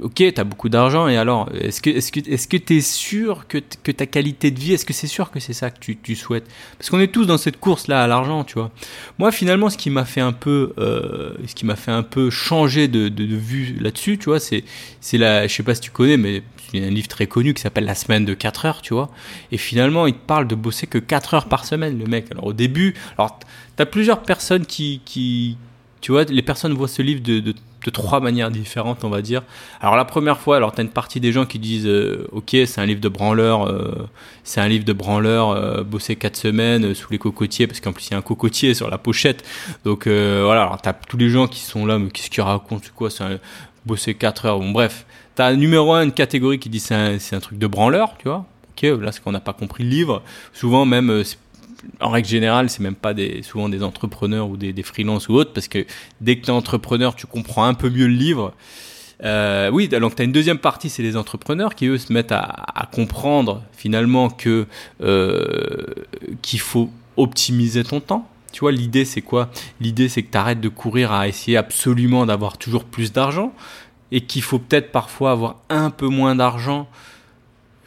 ok, 0.00 0.14
tu 0.14 0.34
as 0.36 0.44
beaucoup 0.44 0.68
d'argent, 0.68 1.08
et 1.08 1.16
alors, 1.16 1.48
est-ce 1.54 1.80
que 1.80 1.90
est-ce 1.90 2.12
que 2.12 2.20
est-ce 2.28 2.46
que 2.48 2.56
tu 2.56 2.76
es 2.76 2.80
sûr 2.80 3.46
que, 3.48 3.58
que 3.82 3.92
ta 3.92 4.06
qualité 4.06 4.50
de 4.50 4.58
vie, 4.58 4.72
est-ce 4.72 4.84
que 4.84 4.92
c'est 4.92 5.06
sûr 5.06 5.30
que 5.30 5.40
c'est 5.40 5.52
ça 5.52 5.70
que 5.70 5.78
tu, 5.80 5.96
tu 5.96 6.14
souhaites? 6.14 6.46
Parce 6.78 6.90
qu'on 6.90 7.00
est 7.00 7.12
tous 7.12 7.26
dans 7.26 7.38
cette 7.38 7.58
course-là 7.58 8.02
à 8.04 8.06
l'argent, 8.06 8.44
tu 8.44 8.54
vois. 8.54 8.70
Moi, 9.18 9.32
finalement, 9.32 9.70
ce 9.70 9.76
qui 9.76 9.90
m'a 9.90 10.04
fait 10.04 10.20
un 10.20 10.32
peu, 10.32 10.72
euh, 10.78 11.34
fait 11.76 11.90
un 11.90 12.02
peu 12.02 12.30
changer 12.30 12.88
de, 12.88 13.08
de, 13.08 13.24
vue 13.36 13.76
là-dessus, 13.80 14.18
tu 14.18 14.26
vois, 14.26 14.40
c'est 14.40 14.64
la, 15.12 15.46
je 15.46 15.54
sais 15.54 15.62
pas 15.62 15.74
si 15.74 15.80
tu 15.80 15.90
connais, 15.90 16.16
mais 16.16 16.42
c'est 16.70 16.84
un 16.84 16.90
livre 16.90 17.08
très 17.08 17.26
connu 17.26 17.54
qui 17.54 17.62
s'appelle 17.62 17.84
La 17.84 17.94
semaine 17.94 18.24
de 18.24 18.34
4 18.34 18.66
heures, 18.66 18.82
tu 18.82 18.94
vois. 18.94 19.10
Et 19.52 19.58
finalement, 19.58 20.06
il 20.06 20.14
te 20.14 20.26
parle 20.26 20.46
de 20.46 20.54
bosser 20.54 20.86
que 20.86 20.98
4 20.98 21.34
heures 21.34 21.48
par 21.48 21.64
semaine, 21.64 21.98
le 21.98 22.06
mec. 22.06 22.26
Alors 22.30 22.46
au 22.46 22.52
début, 22.52 22.94
alors 23.16 23.38
tu 23.38 23.82
as 23.82 23.86
plusieurs 23.86 24.22
personnes 24.22 24.66
qui, 24.66 25.56
tu 26.00 26.12
vois, 26.12 26.24
les 26.24 26.42
personnes 26.42 26.74
voient 26.74 26.88
ce 26.88 27.02
livre 27.02 27.22
de, 27.22 27.54
trois 27.92 28.20
manières 28.20 28.50
différentes, 28.50 29.02
on 29.02 29.08
va 29.08 29.22
dire. 29.22 29.42
Alors 29.80 29.96
la 29.96 30.04
première 30.04 30.38
fois, 30.38 30.56
alors 30.56 30.74
as 30.76 30.82
une 30.82 30.90
partie 30.90 31.20
des 31.20 31.32
gens 31.32 31.46
qui 31.46 31.58
disent 31.58 31.86
euh, 31.86 32.28
OK, 32.32 32.50
c'est 32.50 32.80
un 32.80 32.84
livre 32.84 33.00
de 33.00 33.08
branleur, 33.08 33.66
euh, 33.66 34.06
c'est 34.44 34.60
un 34.60 34.68
livre 34.68 34.84
de 34.84 34.92
branleur, 34.92 35.50
euh, 35.50 35.82
bosser 35.84 36.14
quatre 36.14 36.36
semaines 36.36 36.94
sous 36.94 37.10
les 37.10 37.16
cocotiers, 37.18 37.66
parce 37.66 37.80
qu'en 37.80 37.92
plus 37.92 38.08
il 38.08 38.10
y 38.10 38.14
a 38.14 38.18
un 38.18 38.22
cocotier 38.22 38.74
sur 38.74 38.90
la 38.90 38.98
pochette. 38.98 39.42
Donc 39.84 40.06
voilà, 40.06 40.62
alors 40.62 40.82
tu 40.82 40.88
as 40.88 40.92
tous 40.92 41.16
les 41.16 41.30
gens 41.30 41.46
qui 41.46 41.60
sont 41.60 41.86
là, 41.86 41.98
mais 41.98 42.10
qu'est-ce 42.10 42.28
qu'ils 42.28 42.42
racontent, 42.42 42.88
quoi, 42.94 43.08
c'est 43.10 43.40
bosser 43.86 44.12
4 44.12 44.44
heures. 44.44 44.58
Bon 44.58 44.70
bref, 44.70 45.06
tu 45.34 45.40
as 45.40 45.54
numéro 45.54 45.94
un 45.94 46.02
une 46.02 46.12
catégorie 46.12 46.58
qui 46.58 46.68
dit 46.68 46.80
c'est 46.80 46.94
un, 46.94 47.16
un, 47.16 47.40
truc 47.40 47.58
de 47.58 47.66
branleur, 47.66 48.16
tu 48.18 48.28
vois. 48.28 48.44
Ok, 48.72 48.82
là 49.00 49.12
c'est 49.12 49.22
qu'on 49.22 49.32
n'a 49.32 49.40
pas 49.40 49.54
compris 49.54 49.82
le 49.82 49.90
livre. 49.90 50.22
Souvent 50.52 50.84
même 50.84 51.24
en 52.00 52.10
règle 52.10 52.28
générale, 52.28 52.70
c'est 52.70 52.82
même 52.82 52.94
pas 52.94 53.14
des, 53.14 53.42
souvent 53.42 53.68
des 53.68 53.82
entrepreneurs 53.82 54.48
ou 54.48 54.56
des, 54.56 54.72
des 54.72 54.82
freelances 54.82 55.28
ou 55.28 55.34
autres, 55.34 55.52
parce 55.52 55.68
que 55.68 55.86
dès 56.20 56.36
que 56.36 56.44
tu 56.44 56.50
es 56.50 56.54
entrepreneur, 56.54 57.14
tu 57.14 57.26
comprends 57.26 57.64
un 57.64 57.74
peu 57.74 57.90
mieux 57.90 58.06
le 58.06 58.14
livre. 58.14 58.54
Euh, 59.24 59.70
oui, 59.70 59.88
donc 59.88 60.14
tu 60.14 60.22
as 60.22 60.24
une 60.24 60.32
deuxième 60.32 60.58
partie, 60.58 60.90
c'est 60.90 61.02
les 61.02 61.16
entrepreneurs 61.16 61.74
qui, 61.74 61.86
eux, 61.86 61.98
se 61.98 62.12
mettent 62.12 62.32
à, 62.32 62.40
à 62.40 62.86
comprendre 62.86 63.62
finalement 63.72 64.30
que 64.30 64.66
euh, 65.00 65.84
qu'il 66.42 66.60
faut 66.60 66.90
optimiser 67.16 67.82
ton 67.82 68.00
temps. 68.00 68.28
Tu 68.52 68.60
vois, 68.60 68.72
l'idée, 68.72 69.04
c'est 69.04 69.20
quoi? 69.20 69.50
L'idée, 69.80 70.08
c'est 70.08 70.22
que 70.22 70.30
tu 70.30 70.38
arrêtes 70.38 70.60
de 70.60 70.68
courir 70.68 71.12
à 71.12 71.28
essayer 71.28 71.56
absolument 71.56 72.26
d'avoir 72.26 72.58
toujours 72.58 72.84
plus 72.84 73.12
d'argent 73.12 73.52
et 74.10 74.22
qu'il 74.22 74.42
faut 74.42 74.58
peut-être 74.58 74.90
parfois 74.90 75.32
avoir 75.32 75.56
un 75.68 75.90
peu 75.90 76.06
moins 76.06 76.34
d'argent 76.34 76.88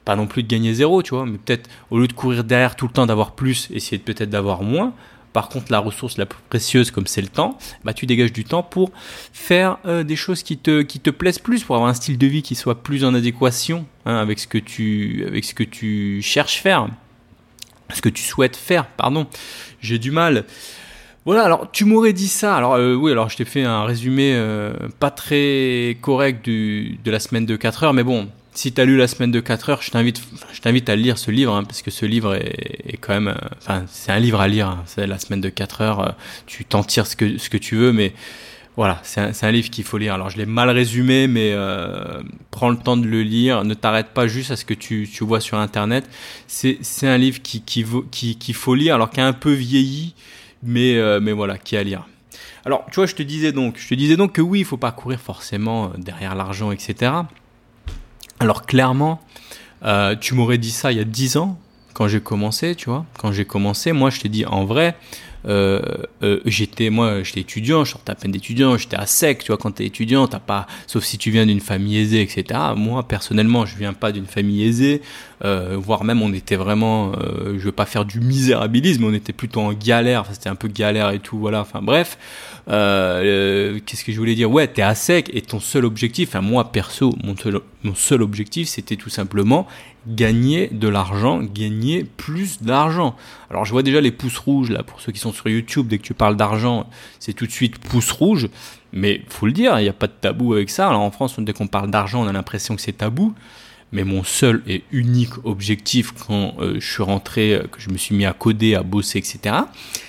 pas 0.05 0.15
non 0.15 0.27
plus 0.27 0.43
de 0.43 0.47
gagner 0.47 0.73
zéro, 0.73 1.03
tu 1.03 1.15
vois, 1.15 1.25
mais 1.25 1.37
peut-être 1.37 1.69
au 1.89 1.99
lieu 1.99 2.07
de 2.07 2.13
courir 2.13 2.43
derrière 2.43 2.75
tout 2.75 2.87
le 2.87 2.93
temps 2.93 3.05
d'avoir 3.05 3.31
plus, 3.33 3.69
essayer 3.71 3.99
peut-être 3.99 4.29
d'avoir 4.29 4.63
moins. 4.63 4.93
Par 5.33 5.47
contre, 5.47 5.71
la 5.71 5.79
ressource 5.79 6.17
la 6.17 6.25
plus 6.25 6.41
précieuse, 6.49 6.91
comme 6.91 7.07
c'est 7.07 7.21
le 7.21 7.29
temps, 7.29 7.57
bah, 7.85 7.93
tu 7.93 8.05
dégages 8.05 8.33
du 8.33 8.43
temps 8.43 8.63
pour 8.63 8.91
faire 9.31 9.77
euh, 9.85 10.03
des 10.03 10.17
choses 10.17 10.43
qui 10.43 10.57
te, 10.57 10.81
qui 10.81 10.99
te 10.99 11.09
plaisent 11.09 11.39
plus, 11.39 11.63
pour 11.63 11.75
avoir 11.75 11.89
un 11.89 11.93
style 11.93 12.17
de 12.17 12.27
vie 12.27 12.41
qui 12.41 12.55
soit 12.55 12.83
plus 12.83 13.05
en 13.05 13.13
adéquation 13.13 13.85
hein, 14.05 14.17
avec, 14.17 14.39
ce 14.39 14.47
que 14.47 14.57
tu, 14.57 15.23
avec 15.25 15.45
ce 15.45 15.53
que 15.53 15.63
tu 15.63 16.21
cherches 16.21 16.57
faire, 16.57 16.89
ce 17.93 18.01
que 18.01 18.09
tu 18.09 18.23
souhaites 18.23 18.57
faire, 18.57 18.87
pardon. 18.87 19.27
J'ai 19.79 19.99
du 19.99 20.11
mal. 20.11 20.45
Voilà, 21.25 21.43
alors 21.43 21.69
tu 21.71 21.85
m'aurais 21.85 22.13
dit 22.13 22.27
ça. 22.27 22.55
Alors 22.55 22.73
euh, 22.73 22.95
oui, 22.95 23.11
alors 23.11 23.29
je 23.29 23.37
t'ai 23.37 23.45
fait 23.45 23.63
un 23.63 23.83
résumé 23.83 24.33
euh, 24.33 24.73
pas 24.99 25.11
très 25.11 25.97
correct 26.01 26.43
du, 26.43 26.99
de 27.03 27.11
la 27.11 27.19
semaine 27.19 27.45
de 27.45 27.55
4 27.55 27.83
heures, 27.83 27.93
mais 27.93 28.03
bon, 28.03 28.27
si 28.53 28.73
tu 28.73 28.81
as 28.81 28.85
lu 28.85 28.97
la 28.97 29.07
semaine 29.07 29.31
de 29.31 29.39
4 29.39 29.69
heures, 29.69 29.81
je 29.81 29.91
t'invite, 29.91 30.21
je 30.51 30.61
t'invite 30.61 30.89
à 30.89 30.95
lire 30.95 31.17
ce 31.17 31.31
livre, 31.31 31.53
hein, 31.53 31.63
parce 31.63 31.81
que 31.81 31.91
ce 31.91 32.05
livre 32.05 32.35
est, 32.35 32.97
quand 32.99 33.13
même, 33.13 33.29
euh, 33.29 33.47
enfin, 33.57 33.85
c'est 33.87 34.11
un 34.11 34.19
livre 34.19 34.41
à 34.41 34.47
lire. 34.47 34.67
Hein. 34.67 34.83
c'est 34.85 35.07
la 35.07 35.19
semaine 35.19 35.41
de 35.41 35.49
4 35.49 35.81
heures, 35.81 35.99
euh, 35.99 36.11
tu 36.47 36.65
t'en 36.65 36.83
tires 36.83 37.07
ce 37.07 37.15
que, 37.15 37.37
ce 37.37 37.49
que 37.49 37.57
tu 37.57 37.75
veux, 37.75 37.93
mais 37.93 38.13
voilà, 38.77 38.99
c'est 39.03 39.19
un, 39.19 39.31
un, 39.41 39.51
livre 39.51 39.69
qu'il 39.69 39.83
faut 39.83 39.97
lire. 39.97 40.13
Alors, 40.13 40.29
je 40.29 40.37
l'ai 40.37 40.45
mal 40.45 40.69
résumé, 40.69 41.27
mais 41.27 41.51
euh, 41.53 42.21
prends 42.51 42.69
le 42.69 42.77
temps 42.77 42.95
de 42.95 43.05
le 43.05 43.21
lire. 43.21 43.65
Ne 43.65 43.73
t'arrête 43.73 44.07
pas 44.07 44.27
juste 44.27 44.51
à 44.51 44.55
ce 44.55 44.63
que 44.63 44.73
tu, 44.73 45.09
tu 45.11 45.25
vois 45.25 45.41
sur 45.41 45.57
Internet. 45.57 46.09
C'est, 46.47 46.79
un 47.03 47.17
livre 47.17 47.41
qui, 47.41 47.61
qui, 47.61 47.85
qui, 48.11 48.37
qu'il 48.37 48.55
faut 48.55 48.75
lire, 48.75 48.95
alors 48.95 49.09
qui 49.09 49.19
a 49.19 49.27
un 49.27 49.33
peu 49.33 49.51
vieilli, 49.51 50.15
mais, 50.63 50.95
euh, 50.95 51.19
mais 51.21 51.33
voilà, 51.33 51.57
qui 51.57 51.75
est 51.75 51.79
à 51.79 51.83
lire. 51.83 52.07
Alors, 52.63 52.85
tu 52.91 52.95
vois, 52.95 53.07
je 53.07 53.15
te 53.15 53.23
disais 53.23 53.51
donc, 53.51 53.77
je 53.77 53.87
te 53.87 53.95
disais 53.95 54.15
donc 54.15 54.33
que 54.33 54.41
oui, 54.41 54.59
il 54.59 54.65
faut 54.65 54.77
pas 54.77 54.91
courir 54.91 55.19
forcément 55.19 55.91
derrière 55.97 56.35
l'argent, 56.35 56.71
etc. 56.71 57.11
Alors 58.41 58.65
clairement, 58.65 59.21
euh, 59.85 60.15
tu 60.19 60.33
m'aurais 60.33 60.57
dit 60.57 60.71
ça 60.71 60.91
il 60.91 60.97
y 60.97 61.01
a 61.01 61.03
10 61.03 61.37
ans, 61.37 61.59
quand 61.93 62.07
j'ai 62.07 62.21
commencé, 62.21 62.73
tu 62.73 62.89
vois. 62.89 63.05
Quand 63.19 63.31
j'ai 63.31 63.45
commencé, 63.45 63.91
moi 63.91 64.09
je 64.09 64.19
t'ai 64.19 64.29
dit 64.29 64.47
en 64.47 64.65
vrai, 64.65 64.95
euh, 65.45 65.79
euh, 66.23 66.39
j'étais 66.45 66.89
moi 66.89 67.21
j'étais 67.21 67.41
étudiant, 67.41 67.85
je 67.85 67.91
sortais 67.91 68.13
à 68.13 68.15
peine 68.15 68.31
d'étudiant, 68.31 68.77
j'étais 68.77 68.95
à 68.95 69.05
sec, 69.05 69.43
tu 69.43 69.51
vois. 69.51 69.59
Quand 69.59 69.69
t'es 69.69 69.85
étudiant, 69.85 70.27
t'as 70.27 70.39
pas, 70.39 70.65
sauf 70.87 71.03
si 71.03 71.19
tu 71.19 71.29
viens 71.29 71.45
d'une 71.45 71.59
famille 71.59 71.99
aisée, 71.99 72.23
etc. 72.23 72.59
Moi 72.75 73.07
personnellement, 73.07 73.67
je 73.67 73.77
viens 73.77 73.93
pas 73.93 74.11
d'une 74.11 74.25
famille 74.25 74.63
aisée, 74.67 75.03
voire 75.43 76.03
même 76.03 76.21
on 76.21 76.33
était 76.33 76.55
vraiment, 76.55 77.13
je 77.13 77.59
veux 77.59 77.71
pas 77.71 77.85
faire 77.85 78.05
du 78.05 78.19
misérabilisme, 78.19 79.03
on 79.03 79.13
était 79.13 79.33
plutôt 79.33 79.61
en 79.61 79.73
galère, 79.73 80.25
c'était 80.31 80.49
un 80.49 80.55
peu 80.55 80.67
galère 80.67 81.11
et 81.11 81.19
tout, 81.19 81.37
voilà. 81.37 81.61
Enfin 81.61 81.81
bref. 81.81 82.17
Euh, 82.69 83.79
qu'est-ce 83.85 84.03
que 84.03 84.11
je 84.11 84.17
voulais 84.19 84.35
dire? 84.35 84.51
Ouais, 84.51 84.67
t'es 84.67 84.83
à 84.83 84.93
sec 84.93 85.31
et 85.33 85.41
ton 85.41 85.59
seul 85.59 85.83
objectif, 85.83 86.29
enfin 86.29 86.41
moi 86.41 86.71
perso, 86.71 87.15
mon 87.23 87.35
seul, 87.35 87.59
mon 87.83 87.95
seul 87.95 88.21
objectif, 88.21 88.67
c'était 88.67 88.95
tout 88.95 89.09
simplement 89.09 89.67
gagner 90.07 90.67
de 90.71 90.87
l'argent, 90.87 91.41
gagner 91.41 92.03
plus 92.03 92.61
d'argent. 92.61 93.15
Alors 93.49 93.65
je 93.65 93.71
vois 93.71 93.83
déjà 93.83 93.99
les 93.99 94.11
pouces 94.11 94.37
rouges 94.37 94.69
là 94.69 94.83
pour 94.83 95.01
ceux 95.01 95.11
qui 95.11 95.19
sont 95.19 95.33
sur 95.33 95.47
YouTube. 95.49 95.87
Dès 95.87 95.97
que 95.97 96.03
tu 96.03 96.13
parles 96.13 96.37
d'argent, 96.37 96.87
c'est 97.19 97.33
tout 97.33 97.47
de 97.47 97.51
suite 97.51 97.79
pouce 97.79 98.11
rouge. 98.11 98.47
Mais 98.93 99.21
faut 99.27 99.47
le 99.47 99.53
dire, 99.53 99.79
il 99.79 99.83
n'y 99.83 99.89
a 99.89 99.93
pas 99.93 100.07
de 100.07 100.13
tabou 100.19 100.53
avec 100.53 100.69
ça. 100.69 100.87
Alors 100.87 101.01
en 101.01 101.11
France, 101.11 101.39
dès 101.39 101.53
qu'on 101.53 101.67
parle 101.67 101.89
d'argent, 101.89 102.23
on 102.23 102.27
a 102.27 102.33
l'impression 102.33 102.75
que 102.75 102.81
c'est 102.81 102.93
tabou. 102.93 103.33
Mais 103.91 104.03
mon 104.03 104.23
seul 104.23 104.63
et 104.67 104.83
unique 104.91 105.43
objectif 105.43 106.13
quand 106.27 106.55
euh, 106.59 106.75
je 106.79 106.91
suis 106.93 107.03
rentré, 107.03 107.55
euh, 107.55 107.63
que 107.63 107.81
je 107.81 107.89
me 107.89 107.97
suis 107.97 108.15
mis 108.15 108.25
à 108.25 108.33
coder, 108.33 108.75
à 108.75 108.83
bosser, 108.83 109.19
etc., 109.19 109.55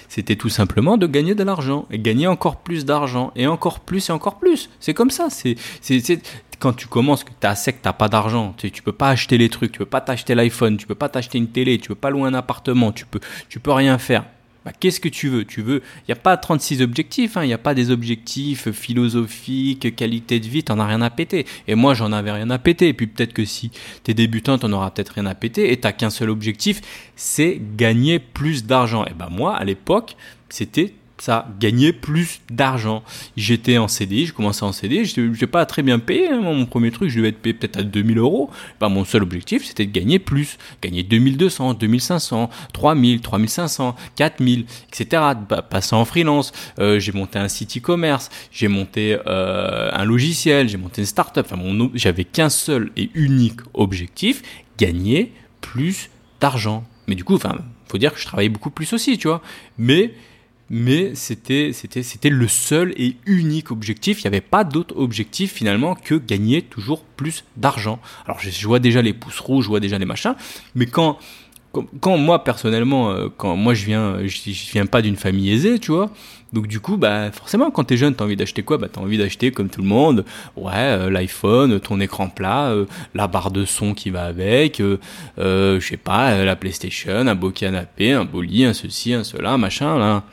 c'était 0.09 0.37
tout 0.37 0.51
simplement 0.51 0.99
de 0.99 1.07
gagner 1.07 1.35
de 1.35 1.43
l'argent 1.43 1.87
et 1.91 1.99
gagner 1.99 2.27
encore 2.27 2.57
plus 2.57 2.85
d'argent 2.85 3.33
et 3.35 3.47
encore 3.47 3.81
plus 3.81 4.11
et 4.11 4.13
encore 4.13 4.39
plus. 4.39 4.69
C'est 4.79 4.93
comme 4.93 5.09
ça. 5.09 5.29
C'est, 5.31 5.57
quand 6.59 6.75
tu 6.75 6.87
commences, 6.87 7.25
que 7.25 7.31
tu 7.41 7.47
as 7.47 7.55
sec, 7.55 7.81
tu 7.81 7.89
n'as 7.89 7.95
pas 7.95 8.11
d'argent, 8.11 8.55
tu, 8.59 8.71
tu 8.71 8.83
peux 8.83 8.93
pas 8.93 9.09
acheter 9.09 9.39
les 9.39 9.49
trucs, 9.49 9.73
tu 9.73 9.79
peux 9.79 9.87
pas 9.87 10.03
t'acheter 10.03 10.35
l'iPhone, 10.35 10.77
tu 10.77 10.87
peux 10.87 10.95
pas 10.95 11.09
t'acheter 11.09 11.39
une 11.39 11.49
télé, 11.49 11.79
tu 11.79 11.89
peux 11.89 11.95
pas 11.95 12.11
louer 12.11 12.29
un 12.29 12.35
appartement, 12.35 12.93
tu 12.93 13.07
peux, 13.07 13.21
tu 13.49 13.59
peux 13.59 13.73
rien 13.73 13.97
faire. 13.97 14.25
Bah, 14.65 14.73
qu'est-ce 14.79 15.01
que 15.01 15.09
tu 15.09 15.29
veux? 15.29 15.45
Tu 15.45 15.61
veux 15.61 15.83
Il 16.03 16.11
n'y 16.11 16.13
a 16.13 16.17
pas 16.17 16.37
36 16.37 16.83
objectifs, 16.83 17.37
hein. 17.37 17.45
il 17.45 17.49
n'y 17.49 17.53
a 17.53 17.59
pas 17.59 17.75
des 17.75 17.91
objectifs 17.91 18.71
philosophiques, 18.71 19.97
qualité 19.97 20.39
de 20.39 20.47
vie, 20.47 20.63
t'en 20.63 20.79
as 20.79 20.87
rien 20.87 21.03
à 21.03 21.11
péter. 21.11 21.47
Et 21.67 21.75
moi, 21.75 21.95
j'en 21.95 22.13
avais 22.13 22.31
rien 22.31 22.51
à 22.51 22.59
péter. 22.59 22.89
Et 22.89 22.93
puis 22.93 23.07
peut-être 23.07 23.33
que 23.33 23.45
si 23.45 23.71
tu 24.05 24.11
es 24.11 24.15
débutant, 24.15 24.59
t'en 24.59 24.73
auras 24.73 24.91
peut-être 24.91 25.15
rien 25.15 25.27
à 25.27 25.35
péter. 25.35 25.73
Et 25.73 25.77
t'as 25.79 25.93
qu'un 25.93 26.11
seul 26.11 26.31
objectif, 26.31 26.81
c'est 27.17 27.61
gagner 27.77 28.19
plus 28.19 28.65
d'argent. 28.65 29.05
Et 29.07 29.15
ben 29.15 29.29
moi, 29.31 29.57
à 29.57 29.65
l'époque, 29.65 30.17
c'était 30.49 30.95
ça, 31.23 31.47
gagner 31.61 31.93
plus 31.93 32.41
d'argent. 32.51 33.05
J'étais 33.37 33.79
en 33.79 33.87
CDI, 33.87 34.27
je 34.27 34.33
commençais 34.33 34.65
en 34.65 34.73
CDI, 34.73 35.05
je 35.05 35.21
n'ai 35.21 35.47
pas 35.47 35.65
très 35.67 35.83
bien 35.83 36.01
payé. 36.01 36.29
Hein, 36.29 36.41
mon 36.41 36.67
premier 36.67 36.91
truc, 36.91 37.11
je 37.11 37.17
devais 37.17 37.29
être 37.29 37.39
payé 37.39 37.55
peut-être 37.55 37.77
à 37.77 37.85
2000 37.85 38.19
euros. 38.19 38.51
Bah, 38.81 38.89
mon 38.89 39.05
seul 39.05 39.23
objectif, 39.23 39.65
c'était 39.65 39.87
de 39.87 39.93
gagner 39.93 40.19
plus. 40.19 40.59
Gagner 40.83 41.05
2200, 41.05 41.75
2500, 41.75 42.51
3000, 42.73 43.21
3500, 43.21 43.95
4000, 44.17 44.65
etc. 44.89 45.23
passer 45.71 45.95
en 45.95 46.05
freelance. 46.05 46.51
Euh, 46.81 46.99
j'ai 46.99 47.13
monté 47.13 47.39
un 47.39 47.47
site 47.47 47.77
e-commerce, 47.77 48.29
j'ai 48.51 48.67
monté 48.67 49.17
euh, 49.29 49.91
un 49.93 50.05
logiciel, 50.05 50.69
j'ai 50.69 50.77
monté 50.77 51.03
une 51.03 51.07
startup. 51.07 51.47
Enfin, 51.49 51.89
j'avais 51.95 52.25
qu'un 52.25 52.51
seul 52.51 52.91
et 52.97 53.11
unique 53.15 53.61
objectif, 53.75 54.43
gagner 54.77 55.33
plus 55.61 56.11
d'argent. 56.41 56.83
Mais 57.07 57.15
du 57.15 57.23
coup, 57.23 57.37
enfin, 57.37 57.59
faut 57.87 57.99
dire 57.99 58.13
que 58.13 58.19
je 58.19 58.25
travaillais 58.25 58.49
beaucoup 58.49 58.71
plus 58.71 58.93
aussi, 58.93 59.19
tu 59.19 59.29
vois. 59.29 59.41
Mais 59.79 60.15
mais 60.71 61.15
c'était 61.15 61.73
c'était 61.73 62.03
c'était 62.03 62.31
le 62.31 62.49
seul 62.49 62.93
et 62.97 63.17
unique 63.27 63.71
objectif. 63.71 64.21
Il 64.21 64.25
n'y 64.25 64.29
avait 64.29 64.41
pas 64.41 64.65
d'autre 64.65 64.97
objectif 64.97 65.53
finalement 65.53 65.95
que 65.95 66.15
gagner 66.15 66.63
toujours 66.63 67.05
plus 67.05 67.45
d'argent. 67.57 68.01
Alors 68.27 68.41
je, 68.41 68.67
vois 68.67 68.79
déjà 68.79 69.03
les 69.03 69.13
pouces 69.13 69.41
rouges, 69.41 69.65
je 69.65 69.69
vois 69.69 69.81
déjà 69.81 69.99
les 69.99 70.07
machins, 70.07 70.35
mais 70.75 70.87
quand 70.87 71.19
quand, 72.01 72.19
moi 72.19 72.45
personnellement, 72.45 73.11
euh, 73.11 73.29
quand 73.37 73.57
moi 73.57 73.75
je 73.75 73.85
viens, 73.85 74.19
je, 74.27 74.71
viens 74.73 74.87
pas 74.87 75.03
d'une 75.03 75.17
famille 75.17 75.51
aisée, 75.53 75.79
tu 75.79 75.93
vois. 75.93 76.11
Donc 76.53 76.67
du 76.67 76.81
coup, 76.81 76.97
bah 76.97 77.31
forcément, 77.33 77.71
quand 77.71 77.85
t'es 77.85 77.97
jeune, 77.97 78.15
t'as 78.15 78.25
envie 78.25 78.37
d'acheter 78.37 78.63
quoi? 78.63 78.77
Bah 78.77 78.89
t'as 78.93 79.01
envie 79.01 79.17
d'acheter 79.17 79.53
comme 79.53 79.71
tout 79.71 79.81
le 79.81 79.89
monde, 79.89 80.25
ouais, 80.57 80.73
euh, 80.75 81.11
l'iPhone, 81.11 81.81
ton 81.81 81.99
écran 82.01 82.29
plat, 82.29 82.69
euh, 82.69 82.85
la 83.15 83.27
barre 83.27 83.51
de 83.51 83.65
son 83.65 83.95
qui 83.95 84.11
va 84.11 84.25
avec, 84.25 84.81
euh, 84.81 84.99
je 85.39 85.81
sais 85.81 85.97
pas, 85.97 86.45
la 86.45 86.57
PlayStation, 86.57 87.27
un 87.27 87.35
beau 87.35 87.51
canapé, 87.51 88.13
un 88.13 88.25
beau 88.25 88.43
lit, 88.43 88.65
un 88.65 88.75
ceci, 88.75 89.15
un 89.15 89.25
cela, 89.25 89.57
machin, 89.57 89.99
là. 89.99 90.25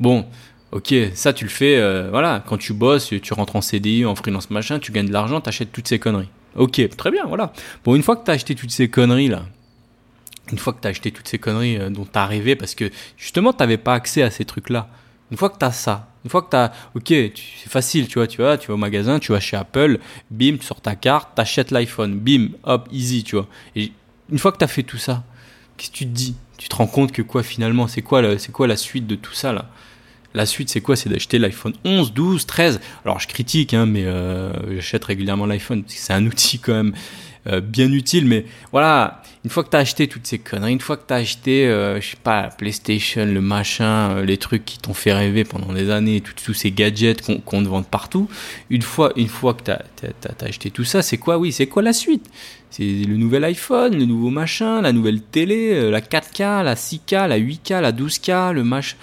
Bon, 0.00 0.26
ok, 0.72 0.94
ça 1.14 1.32
tu 1.32 1.44
le 1.44 1.50
fais, 1.50 1.80
voilà, 2.10 2.42
quand 2.44 2.58
tu 2.58 2.72
bosses, 2.72 3.12
tu 3.22 3.32
rentres 3.32 3.54
en 3.54 3.60
CDI, 3.60 4.04
en 4.04 4.16
freelance, 4.16 4.50
machin, 4.50 4.80
tu 4.80 4.90
gagnes 4.90 5.08
de 5.08 5.12
l'argent, 5.12 5.40
t'achètes 5.40 5.70
toutes 5.70 5.88
ces 5.88 6.00
conneries. 6.00 6.30
Ok, 6.56 6.80
très 6.96 7.12
bien, 7.12 7.24
voilà. 7.26 7.52
Bon, 7.84 7.94
une 7.94 8.02
fois 8.02 8.16
que 8.16 8.24
t'as 8.24 8.32
acheté 8.32 8.56
toutes 8.56 8.72
ces 8.72 8.88
conneries 8.88 9.28
là, 9.28 9.44
une 10.52 10.58
fois 10.58 10.72
que 10.72 10.80
tu 10.80 10.88
acheté 10.88 11.10
toutes 11.10 11.28
ces 11.28 11.38
conneries 11.38 11.78
euh, 11.78 11.90
dont 11.90 12.04
tu 12.04 12.18
as 12.18 12.26
rêvé, 12.26 12.56
parce 12.56 12.74
que 12.74 12.90
justement, 13.16 13.52
tu 13.52 13.58
n'avais 13.60 13.76
pas 13.76 13.94
accès 13.94 14.22
à 14.22 14.30
ces 14.30 14.44
trucs-là. 14.44 14.88
Une 15.30 15.36
fois 15.36 15.50
que 15.50 15.58
tu 15.58 15.72
ça, 15.72 16.08
une 16.24 16.30
fois 16.30 16.42
que 16.42 16.50
tu 16.50 16.72
ok, 16.94 17.32
c'est 17.62 17.70
facile, 17.70 18.08
tu 18.08 18.18
vois, 18.18 18.26
tu 18.26 18.40
vas, 18.42 18.56
tu 18.56 18.68
vas 18.68 18.74
au 18.74 18.78
magasin, 18.78 19.18
tu 19.18 19.32
vas 19.32 19.40
chez 19.40 19.56
Apple, 19.56 19.98
bim, 20.30 20.56
tu 20.58 20.64
sors 20.64 20.80
ta 20.80 20.94
carte, 20.94 21.30
tu 21.34 21.40
achètes 21.40 21.70
l'iPhone, 21.70 22.18
bim, 22.18 22.48
hop, 22.64 22.88
easy, 22.92 23.24
tu 23.24 23.36
vois. 23.36 23.46
Et 23.76 23.92
une 24.30 24.38
fois 24.38 24.52
que 24.52 24.58
tu 24.58 24.66
fait 24.70 24.82
tout 24.82 24.98
ça, 24.98 25.24
qu'est-ce 25.76 25.90
que 25.90 25.96
tu 25.96 26.04
te 26.06 26.10
dis? 26.10 26.36
Tu 26.56 26.68
te 26.68 26.74
rends 26.74 26.86
compte 26.86 27.12
que 27.12 27.22
quoi 27.22 27.42
finalement? 27.42 27.86
C'est 27.86 28.02
quoi, 28.02 28.38
c'est 28.38 28.52
quoi 28.52 28.66
la 28.66 28.76
suite 28.76 29.06
de 29.06 29.14
tout 29.14 29.32
ça 29.32 29.52
là? 29.52 29.70
La 30.34 30.46
suite, 30.46 30.68
c'est 30.68 30.80
quoi? 30.80 30.96
C'est 30.96 31.08
d'acheter 31.08 31.38
l'iPhone 31.38 31.72
11, 31.84 32.12
12, 32.12 32.46
13. 32.46 32.80
Alors, 33.04 33.20
je 33.20 33.28
critique, 33.28 33.74
hein, 33.74 33.86
mais 33.86 34.04
euh, 34.04 34.52
j'achète 34.74 35.04
régulièrement 35.04 35.46
l'iPhone 35.46 35.82
parce 35.82 35.94
que 35.94 36.00
c'est 36.00 36.12
un 36.12 36.26
outil 36.26 36.58
quand 36.58 36.74
même 36.74 36.94
euh, 37.48 37.60
bien 37.60 37.90
utile. 37.92 38.26
Mais 38.26 38.44
voilà, 38.72 39.22
une 39.44 39.50
fois 39.50 39.64
que 39.64 39.70
tu 39.70 39.76
as 39.76 39.80
acheté 39.80 40.06
toutes 40.06 40.26
ces 40.26 40.38
conneries, 40.38 40.72
une 40.72 40.80
fois 40.80 40.96
que 40.96 41.06
tu 41.06 41.14
as 41.14 41.18
acheté, 41.18 41.66
euh, 41.66 42.00
je 42.00 42.10
sais 42.10 42.16
pas, 42.22 42.42
la 42.42 42.48
PlayStation, 42.48 43.24
le 43.24 43.40
machin, 43.40 44.10
euh, 44.10 44.24
les 44.24 44.36
trucs 44.36 44.64
qui 44.64 44.78
t'ont 44.78 44.92
fait 44.92 45.12
rêver 45.12 45.44
pendant 45.44 45.72
des 45.72 45.88
années, 45.90 46.20
tous 46.20 46.52
ces 46.52 46.72
gadgets 46.72 47.22
qu'on 47.22 47.62
te 47.62 47.68
vend 47.68 47.82
partout, 47.82 48.28
une 48.68 48.82
fois, 48.82 49.12
une 49.16 49.28
fois 49.28 49.54
que 49.54 49.62
tu 49.62 50.44
acheté 50.44 50.70
tout 50.70 50.84
ça, 50.84 51.00
c'est 51.00 51.16
quoi? 51.16 51.38
Oui, 51.38 51.52
c'est 51.52 51.68
quoi 51.68 51.82
la 51.82 51.94
suite? 51.94 52.26
C'est 52.70 52.84
le 52.84 53.16
nouvel 53.16 53.44
iPhone, 53.44 53.96
le 53.96 54.04
nouveau 54.04 54.28
machin, 54.28 54.82
la 54.82 54.92
nouvelle 54.92 55.22
télé, 55.22 55.90
la 55.90 56.02
4K, 56.02 56.62
la 56.62 56.74
6K, 56.74 57.28
la 57.28 57.38
8K, 57.38 57.80
la 57.80 57.92
12K, 57.92 58.52
le 58.52 58.62
machin. 58.62 58.96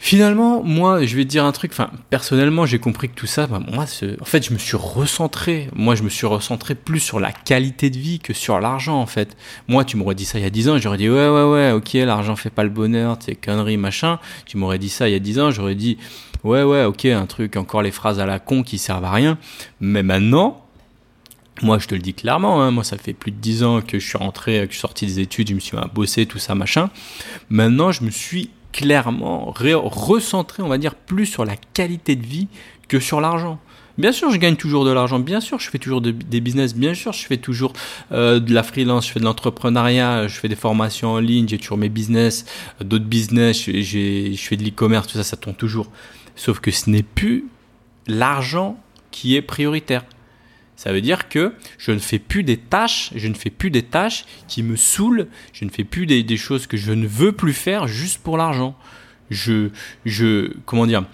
Finalement, 0.00 0.62
moi, 0.62 1.04
je 1.04 1.16
vais 1.16 1.24
te 1.24 1.28
dire 1.28 1.44
un 1.44 1.50
truc. 1.50 1.72
Enfin, 1.72 1.90
personnellement, 2.08 2.66
j'ai 2.66 2.78
compris 2.78 3.08
que 3.08 3.14
tout 3.14 3.26
ça, 3.26 3.48
bah, 3.48 3.58
moi, 3.58 3.84
en 3.84 4.24
fait, 4.24 4.46
je 4.46 4.52
me 4.52 4.58
suis 4.58 4.76
recentré. 4.76 5.68
Moi, 5.74 5.96
je 5.96 6.04
me 6.04 6.08
suis 6.08 6.26
recentré 6.26 6.76
plus 6.76 7.00
sur 7.00 7.18
la 7.18 7.32
qualité 7.32 7.90
de 7.90 7.98
vie 7.98 8.20
que 8.20 8.32
sur 8.32 8.60
l'argent, 8.60 9.00
en 9.00 9.06
fait. 9.06 9.36
Moi, 9.66 9.84
tu 9.84 9.96
m'aurais 9.96 10.14
dit 10.14 10.24
ça 10.24 10.38
il 10.38 10.42
y 10.42 10.46
a 10.46 10.50
10 10.50 10.68
ans, 10.68 10.78
j'aurais 10.78 10.98
dit 10.98 11.10
ouais, 11.10 11.28
ouais, 11.28 11.42
ouais, 11.42 11.72
ok, 11.72 11.94
l'argent 11.94 12.36
fait 12.36 12.50
pas 12.50 12.62
le 12.62 12.70
bonheur, 12.70 13.18
c'est 13.18 13.34
conneries, 13.34 13.76
machin. 13.76 14.20
Tu 14.46 14.56
m'aurais 14.56 14.78
dit 14.78 14.88
ça 14.88 15.08
il 15.08 15.12
y 15.12 15.16
a 15.16 15.20
10 15.20 15.40
ans, 15.40 15.50
j'aurais 15.50 15.74
dit 15.74 15.98
ouais, 16.44 16.62
ouais, 16.62 16.84
ok, 16.84 17.06
un 17.06 17.26
truc, 17.26 17.56
encore 17.56 17.82
les 17.82 17.90
phrases 17.90 18.20
à 18.20 18.26
la 18.26 18.38
con 18.38 18.62
qui 18.62 18.78
servent 18.78 19.04
à 19.04 19.10
rien. 19.10 19.36
Mais 19.80 20.04
maintenant, 20.04 20.64
moi, 21.60 21.80
je 21.80 21.88
te 21.88 21.96
le 21.96 22.00
dis 22.00 22.14
clairement, 22.14 22.62
hein, 22.62 22.70
moi, 22.70 22.84
ça 22.84 22.96
fait 22.96 23.14
plus 23.14 23.32
de 23.32 23.38
10 23.38 23.64
ans 23.64 23.80
que 23.80 23.98
je 23.98 24.06
suis 24.06 24.18
rentré, 24.18 24.60
que 24.60 24.68
je 24.68 24.74
suis 24.74 24.80
sorti 24.80 25.06
des 25.06 25.18
études, 25.18 25.48
je 25.48 25.54
me 25.54 25.60
suis 25.60 25.76
bosser, 25.92 26.24
tout 26.24 26.38
ça, 26.38 26.54
machin. 26.54 26.88
Maintenant, 27.50 27.90
je 27.90 28.04
me 28.04 28.10
suis 28.10 28.50
clairement 28.72 29.52
recentrer, 29.54 30.62
on 30.62 30.68
va 30.68 30.78
dire, 30.78 30.94
plus 30.94 31.26
sur 31.26 31.44
la 31.44 31.56
qualité 31.56 32.16
de 32.16 32.26
vie 32.26 32.48
que 32.88 33.00
sur 33.00 33.20
l'argent. 33.20 33.58
Bien 33.98 34.12
sûr, 34.12 34.30
je 34.30 34.36
gagne 34.36 34.54
toujours 34.54 34.84
de 34.84 34.92
l'argent. 34.92 35.18
Bien 35.18 35.40
sûr, 35.40 35.58
je 35.58 35.68
fais 35.68 35.78
toujours 35.78 36.00
des 36.00 36.40
business. 36.40 36.72
Bien 36.74 36.94
sûr, 36.94 37.12
je 37.12 37.26
fais 37.26 37.36
toujours 37.36 37.72
euh, 38.12 38.38
de 38.38 38.54
la 38.54 38.62
freelance. 38.62 39.08
Je 39.08 39.12
fais 39.12 39.18
de 39.18 39.24
l'entrepreneuriat. 39.24 40.28
Je 40.28 40.38
fais 40.38 40.48
des 40.48 40.54
formations 40.54 41.12
en 41.12 41.18
ligne. 41.18 41.48
J'ai 41.48 41.58
toujours 41.58 41.78
mes 41.78 41.88
business, 41.88 42.44
d'autres 42.80 43.06
business. 43.06 43.64
Je 43.64 44.36
fais 44.36 44.56
de 44.56 44.62
l'e-commerce. 44.62 45.08
Tout 45.08 45.18
ça, 45.18 45.24
ça 45.24 45.36
tourne 45.36 45.56
toujours. 45.56 45.90
Sauf 46.36 46.60
que 46.60 46.70
ce 46.70 46.88
n'est 46.88 47.02
plus 47.02 47.46
l'argent 48.06 48.78
qui 49.10 49.34
est 49.34 49.42
prioritaire. 49.42 50.04
Ça 50.78 50.92
veut 50.92 51.00
dire 51.00 51.28
que 51.28 51.54
je 51.76 51.90
ne 51.90 51.98
fais 51.98 52.20
plus 52.20 52.44
des 52.44 52.56
tâches, 52.56 53.10
je 53.16 53.26
ne 53.26 53.34
fais 53.34 53.50
plus 53.50 53.68
des 53.68 53.82
tâches 53.82 54.24
qui 54.46 54.62
me 54.62 54.76
saoulent, 54.76 55.26
je 55.52 55.64
ne 55.64 55.70
fais 55.70 55.82
plus 55.82 56.06
des, 56.06 56.36
choses 56.36 56.68
que 56.68 56.76
je 56.76 56.92
ne 56.92 57.04
veux 57.04 57.32
plus 57.32 57.52
faire 57.52 57.88
juste 57.88 58.18
pour 58.18 58.36
l'argent. 58.36 58.78
Je, 59.28 59.70
je, 60.04 60.52
comment 60.66 60.86
dire, 60.86 61.04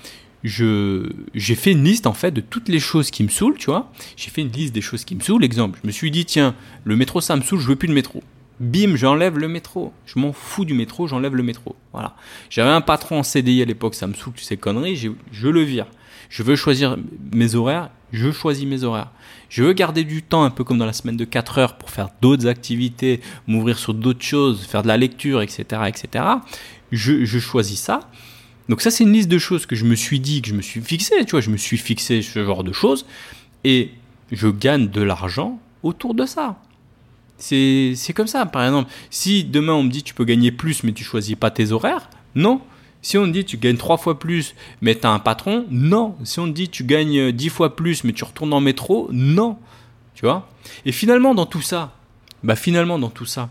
je, 0.42 1.08
j'ai 1.32 1.54
fait 1.54 1.72
une 1.72 1.82
liste 1.82 2.06
en 2.06 2.12
fait 2.12 2.30
de 2.30 2.42
toutes 2.42 2.68
les 2.68 2.78
choses 2.78 3.10
qui 3.10 3.22
me 3.22 3.30
saoulent, 3.30 3.56
tu 3.56 3.70
vois. 3.70 3.90
J'ai 4.18 4.28
fait 4.28 4.42
une 4.42 4.52
liste 4.52 4.74
des 4.74 4.82
choses 4.82 5.06
qui 5.06 5.14
me 5.14 5.20
saoulent. 5.20 5.44
Exemple, 5.44 5.78
je 5.82 5.86
me 5.86 5.92
suis 5.92 6.10
dit 6.10 6.26
tiens, 6.26 6.54
le 6.84 6.94
métro 6.94 7.22
ça 7.22 7.34
me 7.34 7.40
saoule, 7.40 7.60
je 7.60 7.68
veux 7.68 7.76
plus 7.76 7.88
de 7.88 7.94
métro. 7.94 8.22
Bim, 8.60 8.96
j'enlève 8.96 9.38
le 9.38 9.48
métro. 9.48 9.94
Je 10.04 10.18
m'en 10.18 10.34
fous 10.34 10.66
du 10.66 10.74
métro, 10.74 11.06
j'enlève 11.06 11.34
le 11.34 11.42
métro. 11.42 11.74
Voilà. 11.94 12.16
J'avais 12.50 12.68
un 12.68 12.82
patron 12.82 13.20
en 13.20 13.22
CDI 13.22 13.62
à 13.62 13.64
l'époque, 13.64 13.94
ça 13.94 14.06
me 14.08 14.12
saoule, 14.12 14.34
tu 14.36 14.44
sais 14.44 14.58
conneries, 14.58 14.96
je, 14.96 15.08
je 15.32 15.48
le 15.48 15.62
vire. 15.62 15.86
Je 16.34 16.42
veux 16.42 16.56
choisir 16.56 16.96
mes 17.32 17.54
horaires, 17.54 17.90
je 18.12 18.32
choisis 18.32 18.66
mes 18.66 18.82
horaires. 18.82 19.12
Je 19.48 19.62
veux 19.62 19.72
garder 19.72 20.02
du 20.02 20.20
temps, 20.20 20.42
un 20.42 20.50
peu 20.50 20.64
comme 20.64 20.78
dans 20.78 20.84
la 20.84 20.92
semaine 20.92 21.16
de 21.16 21.24
4 21.24 21.58
heures, 21.58 21.78
pour 21.78 21.90
faire 21.90 22.08
d'autres 22.20 22.48
activités, 22.48 23.20
m'ouvrir 23.46 23.78
sur 23.78 23.94
d'autres 23.94 24.24
choses, 24.24 24.64
faire 24.64 24.82
de 24.82 24.88
la 24.88 24.96
lecture, 24.96 25.42
etc. 25.42 25.82
etc. 25.86 26.24
Je, 26.90 27.38
choisis 27.38 27.78
ça. 27.78 28.00
Donc 28.68 28.82
ça, 28.82 28.90
c'est 28.90 29.04
une 29.04 29.12
liste 29.12 29.28
de 29.28 29.38
choses 29.38 29.64
que 29.64 29.76
je 29.76 29.84
me 29.84 29.94
suis 29.94 30.18
dit, 30.18 30.42
que 30.42 30.48
je 30.48 30.54
me 30.54 30.60
suis 30.60 30.80
fixé, 30.80 31.24
tu 31.24 31.30
vois, 31.30 31.40
je 31.40 31.50
me 31.50 31.56
suis 31.56 31.78
fixé 31.78 32.20
ce 32.20 32.44
genre 32.44 32.64
de 32.64 32.72
choses, 32.72 33.06
et 33.62 33.92
je 34.32 34.48
gagne 34.48 34.88
de 34.88 35.02
l'argent 35.02 35.60
autour 35.84 36.14
de 36.14 36.26
ça. 36.26 36.60
C'est 37.38 38.12
comme 38.12 38.26
ça, 38.26 38.44
par 38.44 38.64
exemple. 38.64 38.90
Si 39.08 39.44
demain 39.44 39.74
on 39.74 39.84
me 39.84 39.88
dit 39.88 40.02
tu 40.02 40.14
peux 40.14 40.24
gagner 40.24 40.50
plus 40.50 40.82
mais 40.82 40.90
tu 40.90 41.04
choisis 41.04 41.36
pas 41.36 41.52
tes 41.52 41.70
horaires, 41.70 42.10
non. 42.34 42.60
Si 43.04 43.18
on 43.18 43.26
te 43.26 43.30
dit 43.32 43.44
tu 43.44 43.58
gagnes 43.58 43.76
trois 43.76 43.98
fois 43.98 44.18
plus, 44.18 44.54
mais 44.80 44.94
tu 44.98 45.06
as 45.06 45.10
un 45.10 45.18
patron, 45.18 45.66
non. 45.70 46.16
Si 46.24 46.40
on 46.40 46.46
te 46.46 46.52
dit 46.52 46.70
tu 46.70 46.84
gagnes 46.84 47.32
dix 47.32 47.50
fois 47.50 47.76
plus, 47.76 48.02
mais 48.02 48.14
tu 48.14 48.24
retournes 48.24 48.54
en 48.54 48.60
métro, 48.60 49.10
non. 49.12 49.58
Tu 50.14 50.24
vois? 50.24 50.48
Et 50.86 50.92
finalement, 50.92 51.34
dans 51.34 51.44
tout 51.44 51.60
ça, 51.60 51.92
bah 52.42 52.56
finalement, 52.56 52.98
dans 52.98 53.10
tout 53.10 53.26
ça, 53.26 53.50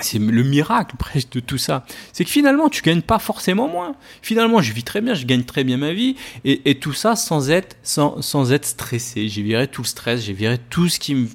c'est 0.00 0.18
le 0.18 0.42
miracle 0.42 0.96
presque 0.98 1.30
de 1.34 1.40
tout 1.40 1.56
ça. 1.56 1.86
C'est 2.12 2.24
que 2.24 2.30
finalement, 2.30 2.68
tu 2.68 2.82
gagnes 2.82 3.02
pas 3.02 3.20
forcément 3.20 3.68
moins. 3.68 3.94
Finalement, 4.22 4.60
je 4.60 4.72
vis 4.72 4.82
très 4.82 5.02
bien, 5.02 5.14
je 5.14 5.24
gagne 5.24 5.44
très 5.44 5.62
bien 5.62 5.76
ma 5.76 5.92
vie. 5.92 6.16
Et, 6.44 6.80
tout 6.80 6.92
ça 6.92 7.14
sans 7.14 7.50
être, 7.50 7.76
sans, 7.84 8.20
sans 8.22 8.52
être 8.52 8.66
stressé. 8.66 9.28
J'ai 9.28 9.42
viré 9.42 9.68
tout 9.68 9.82
le 9.82 9.86
stress, 9.86 10.24
j'ai 10.24 10.32
viré 10.32 10.58
tout 10.58 10.88
ce 10.88 10.98
qui 10.98 11.14
me, 11.14 11.28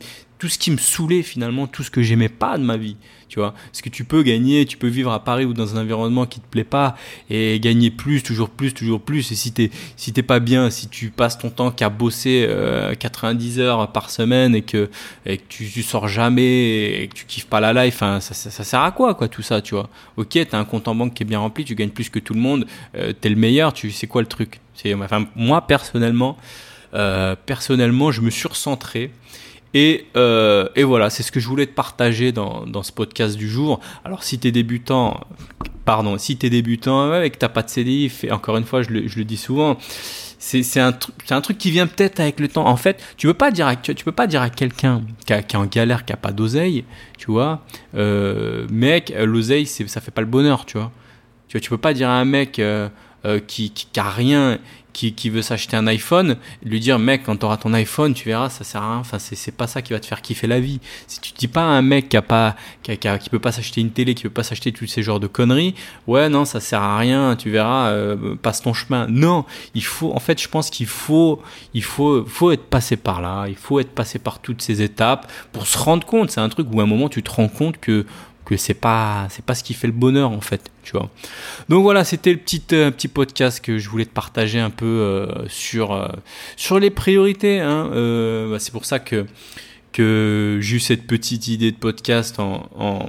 tout 0.44 0.50
ce 0.50 0.58
qui 0.58 0.72
me 0.72 0.78
saoulait 0.78 1.24
finalement, 1.24 1.68
tout 1.68 1.84
ce 1.84 1.90
que 1.90 2.02
j'aimais 2.02 2.28
pas 2.28 2.58
de 2.58 2.64
ma 2.66 2.76
vie 2.76 2.98
tu 3.30 3.40
vois. 3.40 3.54
Parce 3.54 3.82
que 3.82 3.88
tu 3.88 4.04
peux 4.04 4.24
gagner, 4.24 4.66
tu 4.66 4.76
peux 4.76 4.90
vivre 4.90 5.14
à 5.14 5.24
Paris 5.24 5.46
ou 5.46 5.54
dans 5.54 5.78
un 5.78 5.82
environnement 5.82 6.26
qui 6.26 6.42
te 6.42 6.46
plaît 6.46 6.66
pas 6.66 6.98
et 7.30 7.62
gagner 7.62 7.92
plus, 7.92 8.22
toujours 8.22 8.50
plus, 8.50 8.74
toujours 8.74 9.00
plus. 9.00 9.32
Et 9.32 9.36
si 9.36 9.54
t'es 9.54 9.72
si 9.96 10.12
t'es 10.12 10.22
pas 10.22 10.42
bien, 10.42 10.70
si 10.70 10.90
tu 10.90 11.12
passes 11.12 11.38
ton 11.38 11.50
temps 11.50 11.72
qu'à 11.72 11.88
bosser 11.88 12.46
90 13.00 13.58
euh, 13.58 13.64
heures 13.64 13.92
par 13.94 14.10
semaine 14.10 14.54
et 14.54 14.64
que 14.64 14.90
et 15.26 15.38
que 15.38 15.44
tu, 15.48 15.82
sors 15.82 16.10
jamais 16.10 17.04
et 17.04 17.08
que 17.08 17.16
tu 17.16 17.26
kiffes 17.26 17.48
pas 17.48 17.62
la 17.62 17.86
life, 17.86 18.04
hein, 18.04 18.20
ça, 18.20 18.34
ça, 18.34 18.64
sert 18.66 18.82
à 18.82 18.92
quoi 18.92 19.16
quoi 19.16 19.30
tout 19.30 19.44
ça, 19.44 19.62
tu 19.62 19.76
vois? 19.76 19.90
Ok, 20.18 20.38
t'as 20.50 20.60
un 20.60 20.66
compte 20.66 20.90
en 20.90 20.94
banque 20.94 21.14
qui 21.14 21.24
est 21.24 21.26
bien 21.26 21.40
rempli, 21.40 21.64
tu 21.64 21.74
gagnes 21.74 21.90
plus 21.92 22.10
que 22.10 22.20
tout 22.20 22.34
le 22.34 22.42
monde, 22.42 22.68
euh, 22.98 23.14
t'es 23.14 23.30
le 23.30 23.38
meilleur, 23.38 23.72
tu 23.72 23.92
sais 23.92 24.08
quoi 24.08 24.22
le 24.22 24.28
truc? 24.28 24.60
C'est 24.76 24.94
moi 25.38 25.66
personnellement. 25.66 26.38
Euh, 26.94 27.36
personnellement, 27.48 28.12
je 28.12 28.22
me 28.22 28.30
suis 28.30 28.48
recentré 28.48 29.10
et, 29.74 30.06
euh, 30.16 30.68
et 30.76 30.84
voilà, 30.84 31.10
c'est 31.10 31.24
ce 31.24 31.32
que 31.32 31.40
je 31.40 31.48
voulais 31.48 31.66
te 31.66 31.74
partager 31.74 32.32
dans, 32.32 32.66
dans 32.66 32.84
ce 32.84 32.92
podcast 32.92 33.38
du 33.38 33.50
jour. 33.50 33.80
Alors 34.06 34.24
si 34.24 34.40
tu 34.40 34.48
es 34.48 34.52
débutant, 34.52 35.20
pardon, 35.86 36.18
si 36.18 36.38
tu 36.38 36.46
es 36.46 36.50
débutant 36.50 37.22
et 37.22 37.30
que 37.30 37.38
tu 37.38 37.50
pas 37.50 37.64
de 37.64 37.70
CDI, 37.70 38.12
et 38.24 38.32
encore 38.32 38.58
une 38.58 38.66
fois, 38.66 38.84
je 38.84 38.90
le, 38.90 39.08
je 39.08 39.18
le 39.18 39.26
dis 39.26 39.38
souvent, 39.38 39.78
c'est 40.38 40.80
un, 40.80 40.94
un 41.30 41.42
truc 41.42 41.58
qui 41.58 41.72
vient 41.72 41.88
peut-être 41.88 42.20
avec 42.20 42.40
le 42.40 42.50
temps. 42.50 42.68
En 42.68 42.76
fait, 42.76 43.02
tu 43.18 43.28
peux 43.28 43.34
pas 43.34 43.50
dire 43.50 43.74
tu, 43.82 43.96
peux 43.96 44.12
pas 44.12 44.28
dire 44.28 44.42
à 44.42 44.50
quelqu'un 44.50 45.02
qui, 45.26 45.34
qui, 45.48 45.56
est 45.56 45.60
en 45.60 45.66
galère, 45.66 46.06
qui 46.06 46.14
a 46.14 46.18
pas 46.18 46.32
d'oseille, 46.32 46.84
tu 47.18 47.32
vois, 47.32 47.62
euh, 47.96 48.68
mec, 48.70 49.14
l'oseille, 49.18 49.66
ça 49.66 50.02
fait 50.02 50.12
pas 50.12 50.22
le 50.22 50.28
bonheur, 50.28 50.66
tu 50.66 50.78
vois. 50.78 50.92
Tu 51.48 51.58
vois, 51.58 51.62
tu 51.62 51.70
peux 51.70 51.78
pas 51.78 51.94
dire 51.94 52.10
à 52.10 52.20
un 52.20 52.26
mec 52.26 52.60
euh, 52.60 52.90
euh 53.26 53.40
qui, 53.40 53.72
qui, 53.72 53.88
qui 53.92 54.00
a 54.00 54.10
rien 54.10 54.60
qui, 54.94 55.30
veut 55.30 55.42
s'acheter 55.42 55.76
un 55.76 55.88
iPhone, 55.88 56.38
lui 56.64 56.80
dire 56.80 57.00
mec 57.00 57.24
quand 57.26 57.38
tu 57.38 57.46
auras 57.46 57.58
ton 57.58 57.74
iPhone 57.74 58.14
tu 58.14 58.30
verras 58.30 58.50
ça 58.50 58.64
sert 58.64 58.82
à 58.82 58.92
rien. 58.92 59.00
Enfin 59.00 59.18
c'est 59.20 59.56
pas 59.56 59.68
ça 59.68 59.82
qui 59.82 59.94
va 59.94 60.00
te 60.00 60.06
faire 60.06 60.22
kiffer 60.22 60.48
la 60.48 60.60
vie. 60.60 60.80
Si 61.08 61.20
tu 61.20 61.34
dis 61.34 61.48
pas 61.48 61.62
à 61.62 61.66
un 61.66 61.82
mec 61.82 62.10
qui 62.10 62.18
a 62.18 62.22
pas 62.22 62.56
qui, 62.84 62.96
qui, 62.98 63.30
peut 63.30 63.40
pas 63.40 63.52
s'acheter 63.52 63.82
une 63.82 63.92
télé 63.92 64.14
qui 64.14 64.24
peut 64.24 64.30
pas 64.30 64.44
s'acheter 64.44 64.72
tous 64.72 64.88
ces 64.88 65.04
genres 65.04 65.20
de 65.20 65.28
conneries 65.28 65.74
ouais 66.08 66.30
non 66.30 66.46
ça 66.46 66.60
sert 66.60 66.82
à 66.82 66.98
rien 66.98 67.36
tu 67.36 67.50
verras 67.50 67.90
euh, 67.90 68.36
passe 68.36 68.62
ton 68.62 68.74
chemin. 68.74 69.08
Non 69.10 69.46
il 69.74 69.84
faut 69.84 70.14
en 70.14 70.20
fait 70.20 70.42
je 70.42 70.48
pense 70.48 70.70
qu'il 70.70 70.88
faut 70.88 71.42
il 71.74 71.84
faut 71.84 72.26
faut 72.26 72.52
être 72.52 72.66
passé 72.66 72.96
par 72.96 73.22
là. 73.22 73.48
Il 73.48 73.56
faut 73.56 73.80
être 73.80 73.94
passé 73.94 74.20
par 74.20 74.40
toutes 74.40 74.62
ces 74.62 74.82
étapes 74.82 75.32
pour 75.52 75.68
se 75.68 75.78
rendre 75.78 76.06
compte. 76.06 76.32
C'est 76.32 76.42
un 76.42 76.50
truc 76.50 76.68
où 76.72 76.80
à 76.80 76.84
un 76.84 76.88
moment 76.88 77.10
tu 77.10 77.24
te 77.24 77.32
rends 77.32 77.50
compte 77.50 77.80
que 77.80 78.06
c'est 78.58 78.74
pas 78.74 79.28
c'est 79.30 79.44
pas 79.44 79.56
ce 79.56 79.64
qui 79.64 79.74
fait 79.74 79.88
le 79.88 79.94
bonheur 79.94 80.32
en 80.32 80.42
fait 80.42 80.72
tu 80.84 80.94
vois 80.94 81.10
donc 81.70 81.84
voilà 81.84 82.04
c'était 82.04 82.32
le 82.32 82.38
petit 82.38 82.64
euh, 82.74 82.92
petit 82.92 83.08
podcast 83.08 83.64
que 83.64 83.78
je 83.78 83.90
voulais 83.90 84.06
te 84.06 84.14
partager 84.14 84.60
un 84.60 84.70
peu 84.70 84.86
euh, 84.86 85.48
sur 85.48 85.94
euh, 85.94 86.08
sur 86.56 86.80
les 86.80 86.90
priorités 86.90 87.60
hein. 87.60 87.90
bah, 88.50 88.60
c'est 88.60 88.72
pour 88.72 88.86
ça 88.86 89.00
que 89.00 89.26
que 89.92 90.58
j'ai 90.62 90.78
eu 90.78 90.80
cette 90.80 91.06
petite 91.06 91.48
idée 91.48 91.72
de 91.72 91.78
podcast 91.78 92.40
en, 92.40 92.68
en, 92.76 93.06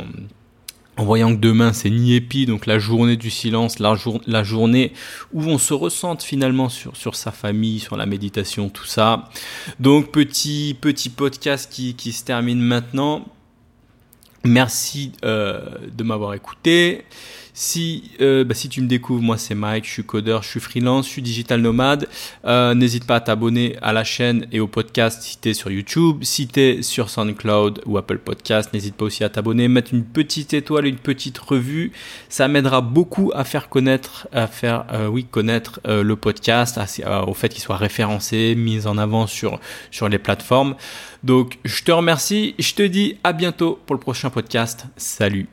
voyant 1.02 1.34
que 1.34 1.40
demain 1.40 1.72
c'est 1.72 1.88
Niepi, 1.88 2.44
donc 2.44 2.66
la 2.66 2.78
journée 2.78 3.16
du 3.16 3.30
silence, 3.30 3.78
la, 3.78 3.94
jour, 3.94 4.20
la 4.26 4.44
journée 4.44 4.92
où 5.32 5.44
on 5.44 5.56
se 5.56 5.72
ressente 5.72 6.22
finalement 6.22 6.68
sur, 6.68 7.16
sa 7.16 7.32
famille, 7.32 7.80
sur 7.80 7.96
la 7.96 8.04
méditation, 8.04 8.68
tout 8.68 8.84
ça. 8.84 9.30
Donc 9.80 10.12
petit 10.12 10.76
petit 10.78 11.08
podcast 11.08 11.72
qui 11.72 12.12
se 12.12 12.22
termine 12.22 12.60
maintenant. 12.60 13.24
Merci 14.44 15.12
euh, 15.24 15.60
de 15.90 16.04
m'avoir 16.04 16.34
écouté. 16.34 17.04
Si, 17.56 18.10
euh, 18.20 18.42
bah, 18.42 18.52
si 18.52 18.68
tu 18.68 18.82
me 18.82 18.88
découvres, 18.88 19.22
moi 19.22 19.38
c'est 19.38 19.54
Mike, 19.54 19.84
je 19.84 19.90
suis 19.90 20.02
codeur, 20.02 20.42
je 20.42 20.48
suis 20.48 20.58
freelance, 20.58 21.06
je 21.06 21.12
suis 21.12 21.22
digital 21.22 21.60
nomade. 21.60 22.08
Euh, 22.44 22.74
n'hésite 22.74 23.06
pas 23.06 23.14
à 23.14 23.20
t'abonner 23.20 23.76
à 23.80 23.92
la 23.92 24.02
chaîne 24.02 24.48
et 24.50 24.58
au 24.58 24.66
podcast 24.66 25.22
si 25.22 25.38
tu 25.38 25.54
sur 25.54 25.70
YouTube. 25.70 26.24
Si 26.24 26.48
tu 26.48 26.82
sur 26.82 27.08
SoundCloud 27.08 27.82
ou 27.86 27.96
Apple 27.96 28.18
Podcast, 28.18 28.72
n'hésite 28.74 28.96
pas 28.96 29.04
aussi 29.04 29.22
à 29.22 29.28
t'abonner, 29.28 29.68
mettre 29.68 29.94
une 29.94 30.02
petite 30.02 30.52
étoile, 30.52 30.86
une 30.86 30.96
petite 30.96 31.38
revue. 31.38 31.92
Ça 32.28 32.48
m'aidera 32.48 32.80
beaucoup 32.80 33.30
à 33.36 33.44
faire 33.44 33.68
connaître, 33.68 34.26
à 34.32 34.48
faire, 34.48 34.86
euh, 34.92 35.06
oui, 35.06 35.24
connaître 35.24 35.80
le 35.86 36.16
podcast, 36.16 36.80
au 37.28 37.34
fait 37.34 37.50
qu'il 37.50 37.62
soit 37.62 37.76
référencé, 37.76 38.56
mis 38.56 38.88
en 38.88 38.98
avant 38.98 39.28
sur, 39.28 39.60
sur 39.92 40.08
les 40.08 40.18
plateformes. 40.18 40.74
Donc, 41.22 41.58
je 41.64 41.84
te 41.84 41.92
remercie. 41.92 42.56
Je 42.58 42.74
te 42.74 42.82
dis 42.82 43.16
à 43.22 43.32
bientôt 43.32 43.78
pour 43.86 43.94
le 43.94 44.00
prochain 44.00 44.30
podcast. 44.30 44.86
Salut. 44.96 45.46